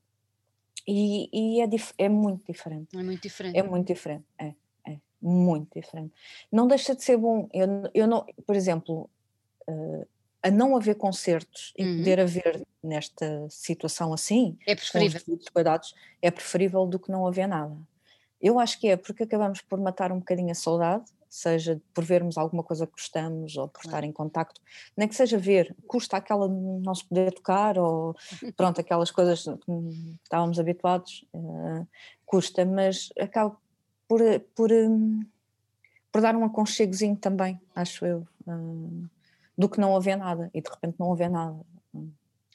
[0.86, 2.96] e, e é, é, muito diferente.
[2.96, 3.58] É muito diferente.
[3.58, 4.54] É muito diferente, é,
[4.86, 6.14] é muito diferente.
[6.50, 7.48] Não deixa de ser bom.
[7.52, 9.10] Eu, eu não, por exemplo,
[9.68, 10.06] uh,
[10.42, 11.98] a não haver concertos e uhum.
[11.98, 15.20] poder haver nesta situação assim, é preferível.
[15.24, 17.76] Com os cuidados, é preferível do que não haver nada.
[18.40, 22.38] Eu acho que é porque acabamos por matar um bocadinho a saudade, seja por vermos
[22.38, 24.60] alguma coisa que gostamos ou por estar em contacto,
[24.96, 28.16] nem que seja ver, custa aquela não se poder tocar ou
[28.56, 29.72] pronto, aquelas coisas que
[30.22, 31.86] estávamos habituados, uh,
[32.24, 33.56] custa, mas acaba
[34.06, 34.20] por,
[34.54, 35.20] por, um,
[36.10, 39.08] por dar um aconchegozinho também, acho eu, uh,
[39.56, 41.58] do que não haver nada e de repente não haver nada.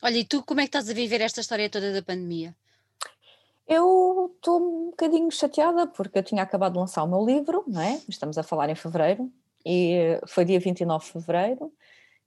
[0.01, 2.53] Olha, e tu como é que estás a viver esta história toda da pandemia?
[3.73, 7.81] Eu estou um bocadinho chateada porque eu tinha acabado de lançar o meu livro, não
[7.81, 7.99] é?
[8.07, 9.31] Estamos a falar em fevereiro,
[9.65, 11.73] e foi dia 29 de fevereiro,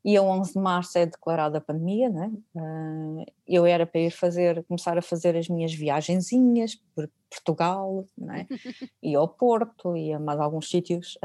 [0.05, 2.31] e a 11 de março é declarada a pandemia, é?
[2.59, 8.47] Ah, eu era para ir fazer, começar a fazer as minhas viagenzinhas por Portugal, é?
[9.01, 11.17] E ao Porto, e a mais alguns sítios,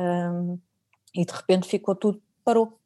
[1.16, 2.78] e de repente ficou tudo, parou.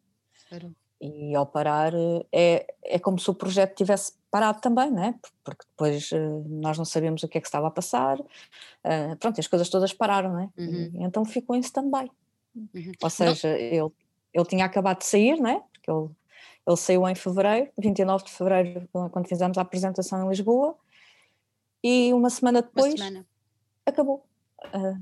[0.50, 0.72] Parou.
[1.02, 1.94] E ao parar,
[2.32, 5.16] é, é como se o projeto tivesse parado também, né?
[5.44, 9.40] porque depois uh, nós não sabemos o que é que estava a passar, uh, pronto,
[9.40, 10.50] as coisas todas pararam, né?
[10.58, 10.92] Uhum.
[10.94, 12.10] E, então ficou em stand-by.
[12.56, 12.92] Uhum.
[13.02, 13.56] Ou seja, não.
[13.56, 13.92] ele,
[14.34, 15.62] ele tinha acabado de sair, né?
[15.72, 16.10] porque ele,
[16.68, 20.76] ele saiu em fevereiro, 29 de fevereiro, quando fizemos a apresentação em Lisboa,
[21.84, 23.28] e uma semana depois uma semana.
[23.86, 24.26] acabou.
[24.74, 24.98] Uh,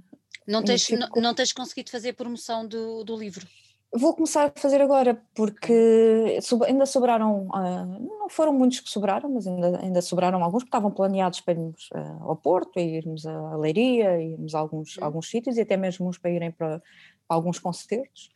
[0.46, 1.00] não, tens, ficou...
[1.00, 3.48] não, não tens conseguido fazer promoção do, do livro?
[3.96, 9.46] Vou começar a fazer agora porque ainda sobraram, uh, não foram muitos que sobraram, mas
[9.46, 14.20] ainda, ainda sobraram alguns que estavam planeados para irmos uh, ao Porto, irmos a Leiria,
[14.20, 15.04] irmos a alguns, uhum.
[15.06, 16.80] alguns sítios e até mesmo uns para irem para,
[17.28, 18.30] para alguns concertos.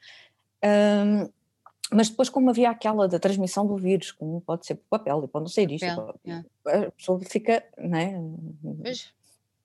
[0.63, 1.27] Um,
[1.91, 5.27] mas depois, como havia aquela da transmissão do vírus, como pode ser por papel e
[5.27, 8.21] pode não ser isto, papel, a pessoa fica, né?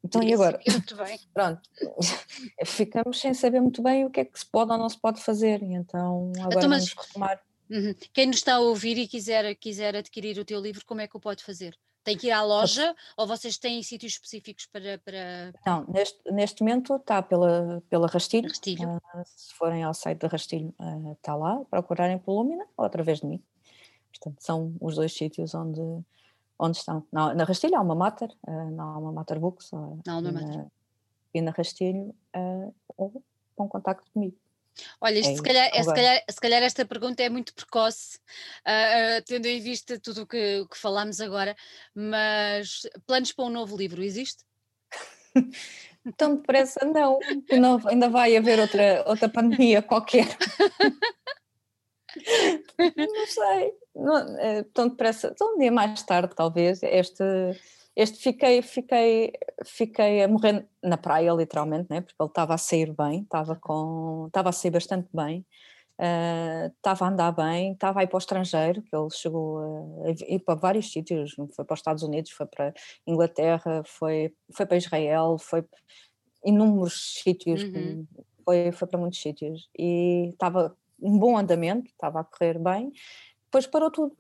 [0.05, 0.61] Então e agora?
[0.69, 1.19] Muito bem.
[1.33, 1.61] Pronto,
[2.67, 5.23] ficamos sem saber muito bem o que é que se pode ou não se pode
[5.23, 7.41] fazer, então agora então, mas, vamos retomar.
[7.71, 7.95] Uhum.
[8.13, 11.17] Quem nos está a ouvir e quiser, quiser adquirir o teu livro, como é que
[11.17, 11.77] o pode fazer?
[12.05, 14.99] Tem que ir à loja ou vocês têm sítios específicos para.
[14.99, 15.53] para...
[15.65, 18.49] Não, neste, neste momento está pela, pela Rastilho.
[18.49, 18.97] Rastilho.
[18.97, 23.21] Uh, se forem ao site da Rastilho, uh, está lá, procurarem por Lúmina ou através
[23.21, 23.43] de mim.
[24.11, 25.81] Portanto, são os dois sítios onde,
[26.63, 27.05] onde estão.
[27.13, 30.67] Na, na Rastilho há uma Mater, uh, na Alma Mater Books, uh, não, não na,
[31.35, 33.23] e na Rastilho, uh, ou
[33.57, 34.37] com contacto comigo.
[35.01, 38.19] Olha, isto, é, se, calhar, é, se, calhar, se, calhar, esta pergunta é muito precoce,
[38.61, 41.55] uh, tendo em vista tudo o que, que falámos agora,
[41.95, 44.45] mas planos para um novo livro, existe?
[46.17, 47.19] Tão depressa não,
[47.51, 50.27] não, ainda vai haver outra, outra pandemia qualquer.
[52.79, 57.25] não sei, não, é, tão depressa, um dia mais tarde talvez, este,
[57.95, 59.33] este fiquei, fiquei,
[59.65, 62.01] fiquei a morrer na praia literalmente, né?
[62.01, 65.45] porque ele estava a sair bem, estava, com, estava a sair bastante bem,
[65.99, 69.59] uh, estava a andar bem, estava a ir para o estrangeiro, que ele chegou
[70.05, 72.73] a, ir para vários sítios, foi para os Estados Unidos, foi para
[73.07, 75.65] Inglaterra, foi, foi para Israel, foi
[76.45, 78.07] inúmeros sítios, uhum.
[78.45, 82.93] foi, foi para muitos sítios e estava um bom andamento, estava a correr bem,
[83.45, 84.17] depois parou tudo.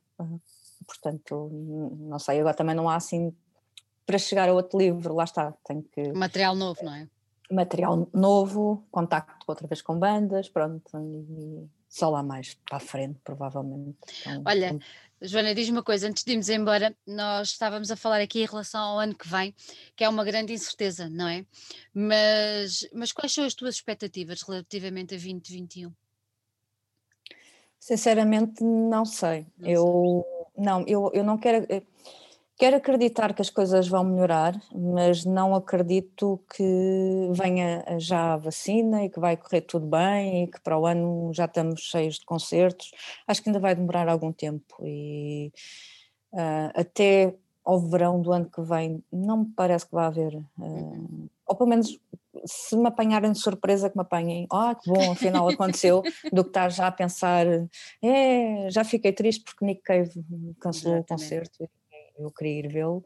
[0.86, 1.48] Portanto,
[2.00, 3.34] não sei, agora também não há assim
[4.04, 6.12] para chegar a outro livro, lá está, tem que.
[6.12, 7.08] Material novo, não é?
[7.50, 13.20] Material novo, contacto outra vez com bandas, pronto, e só lá mais para a frente,
[13.22, 13.98] provavelmente.
[14.20, 14.78] Então, Olha,
[15.20, 18.80] Joana, diz uma coisa, antes de irmos embora, nós estávamos a falar aqui em relação
[18.80, 19.54] ao ano que vem,
[19.94, 21.46] que é uma grande incerteza, não é?
[21.94, 25.92] Mas, mas quais são as tuas expectativas relativamente a 2021?
[27.82, 29.44] Sinceramente, não sei.
[29.58, 30.24] Não eu
[30.54, 30.64] sei.
[30.64, 31.66] não, eu, eu não quero.
[31.68, 31.82] Eh,
[32.58, 36.62] Quero acreditar que as coisas vão melhorar, mas não acredito que
[37.32, 41.32] venha já a vacina e que vai correr tudo bem e que para o ano
[41.34, 42.92] já estamos cheios de concertos.
[43.26, 45.50] Acho que ainda vai demorar algum tempo e
[46.34, 51.30] uh, até ao verão do ano que vem não me parece que vai haver, uh,
[51.46, 51.98] ou pelo menos
[52.44, 56.02] se me apanharem de surpresa que me apanhem, ah que bom, afinal aconteceu,
[56.32, 57.46] do que estar já a pensar,
[58.02, 60.10] é, já fiquei triste porque Nick Cave
[60.58, 61.04] cancelou Exatamente.
[61.04, 61.70] o concerto
[62.16, 63.04] eu queria ir vê-lo.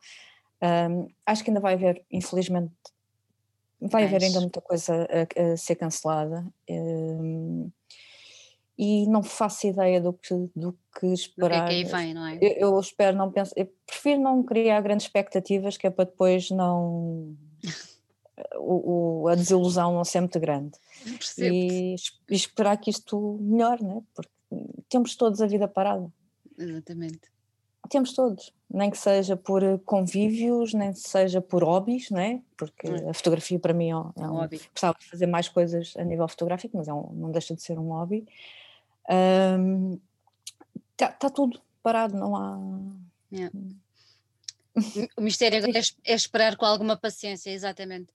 [0.63, 2.73] Um, acho que ainda vai haver, infelizmente,
[3.81, 6.47] vai haver ainda muita coisa a, a ser cancelada.
[6.69, 7.71] Um,
[8.79, 11.65] e não faço ideia do que, do que esperar.
[11.65, 12.39] Do que é que aí vem, não é?
[12.41, 16.51] Eu, eu espero, não penso, eu prefiro não criar grandes expectativas, que é para depois
[16.51, 17.35] não.
[18.57, 20.73] o, o, a desilusão não ser muito grande.
[21.39, 24.03] E, e, esperar que isto melhore, né?
[24.15, 24.31] porque
[24.89, 26.11] temos todos a vida parada.
[26.59, 27.21] Exatamente.
[27.89, 32.43] Temos todos, nem que seja por convívios, nem que seja por hobbies, né?
[32.57, 33.11] porque hum.
[33.11, 34.61] a fotografia para mim é um, é um hobby.
[34.73, 37.79] Gostava de fazer mais coisas a nível fotográfico, mas é um, não deixa de ser
[37.79, 38.27] um hobby.
[40.93, 42.59] Está tá tudo parado, não há.
[43.33, 43.57] Yeah.
[45.17, 48.13] o mistério agora é, é esperar com alguma paciência, exatamente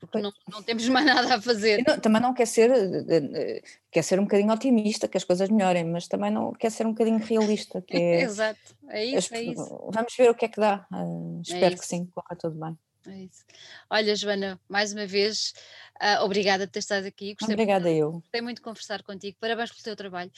[0.00, 1.84] porque não, não, temos mais nada a fazer.
[1.86, 5.84] Não, também não quer ser, eh, quer ser um bocadinho otimista, que as coisas melhorem,
[5.84, 7.82] mas também não quer ser um bocadinho realista.
[7.82, 9.90] Que é, Exato, é isso, é isso.
[9.92, 10.86] Vamos ver o que é que dá.
[10.90, 12.76] Uh, espero é que sim, corra tudo bem.
[13.10, 13.44] É isso.
[13.90, 15.52] Olha, Joana, mais uma vez,
[16.00, 17.34] uh, obrigada por ter estado aqui.
[17.34, 18.12] Gostei Obrigada muito, eu.
[18.12, 19.36] Gostei muito de conversar contigo.
[19.40, 20.30] Parabéns pelo teu trabalho.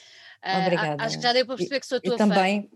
[0.45, 1.05] Uh, obrigada.
[1.05, 2.71] Acho que já deu para perceber que sou a tua e também,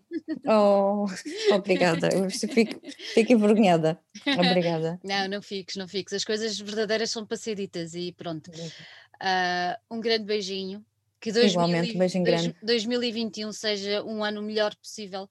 [0.46, 1.06] oh,
[1.54, 2.08] obrigada.
[2.12, 2.80] Eu fico,
[3.14, 3.98] fico envergonhada.
[4.38, 5.00] Obrigada.
[5.04, 6.12] Não, não fiques, não fiques.
[6.12, 8.50] As coisas verdadeiras são para ser ditas e pronto.
[8.50, 10.84] Uh, um grande beijinho.
[11.18, 12.56] Que 2000, Igualmente, um beijinho grande.
[12.62, 15.28] 2021 seja um ano melhor possível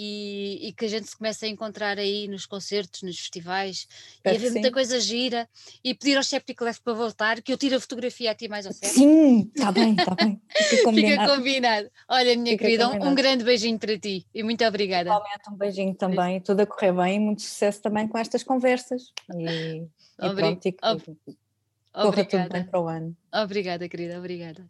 [0.00, 3.88] e, e, que a gente se comece a encontrar aí nos concertos, nos festivais
[4.24, 5.48] e haver muita coisa gira
[5.82, 8.64] e pedir ao Septic Left para voltar, que eu tire a fotografia a ti mais
[8.64, 8.94] ao certo.
[8.94, 10.40] Sim, está bem, está bem.
[10.56, 11.22] Fica combinado.
[11.22, 11.90] Fica combinado.
[12.08, 15.10] Olha, minha Fica querida, um, um, grande beijinho para ti e muito obrigada.
[15.10, 19.12] Igualmente um beijinho também, tudo a correr bem, muito sucesso também com estas conversas.
[19.34, 20.78] E, e pronto, e que,
[21.92, 23.16] corra tudo bem para o ano.
[23.34, 24.64] Obrigada, querida, obrigada.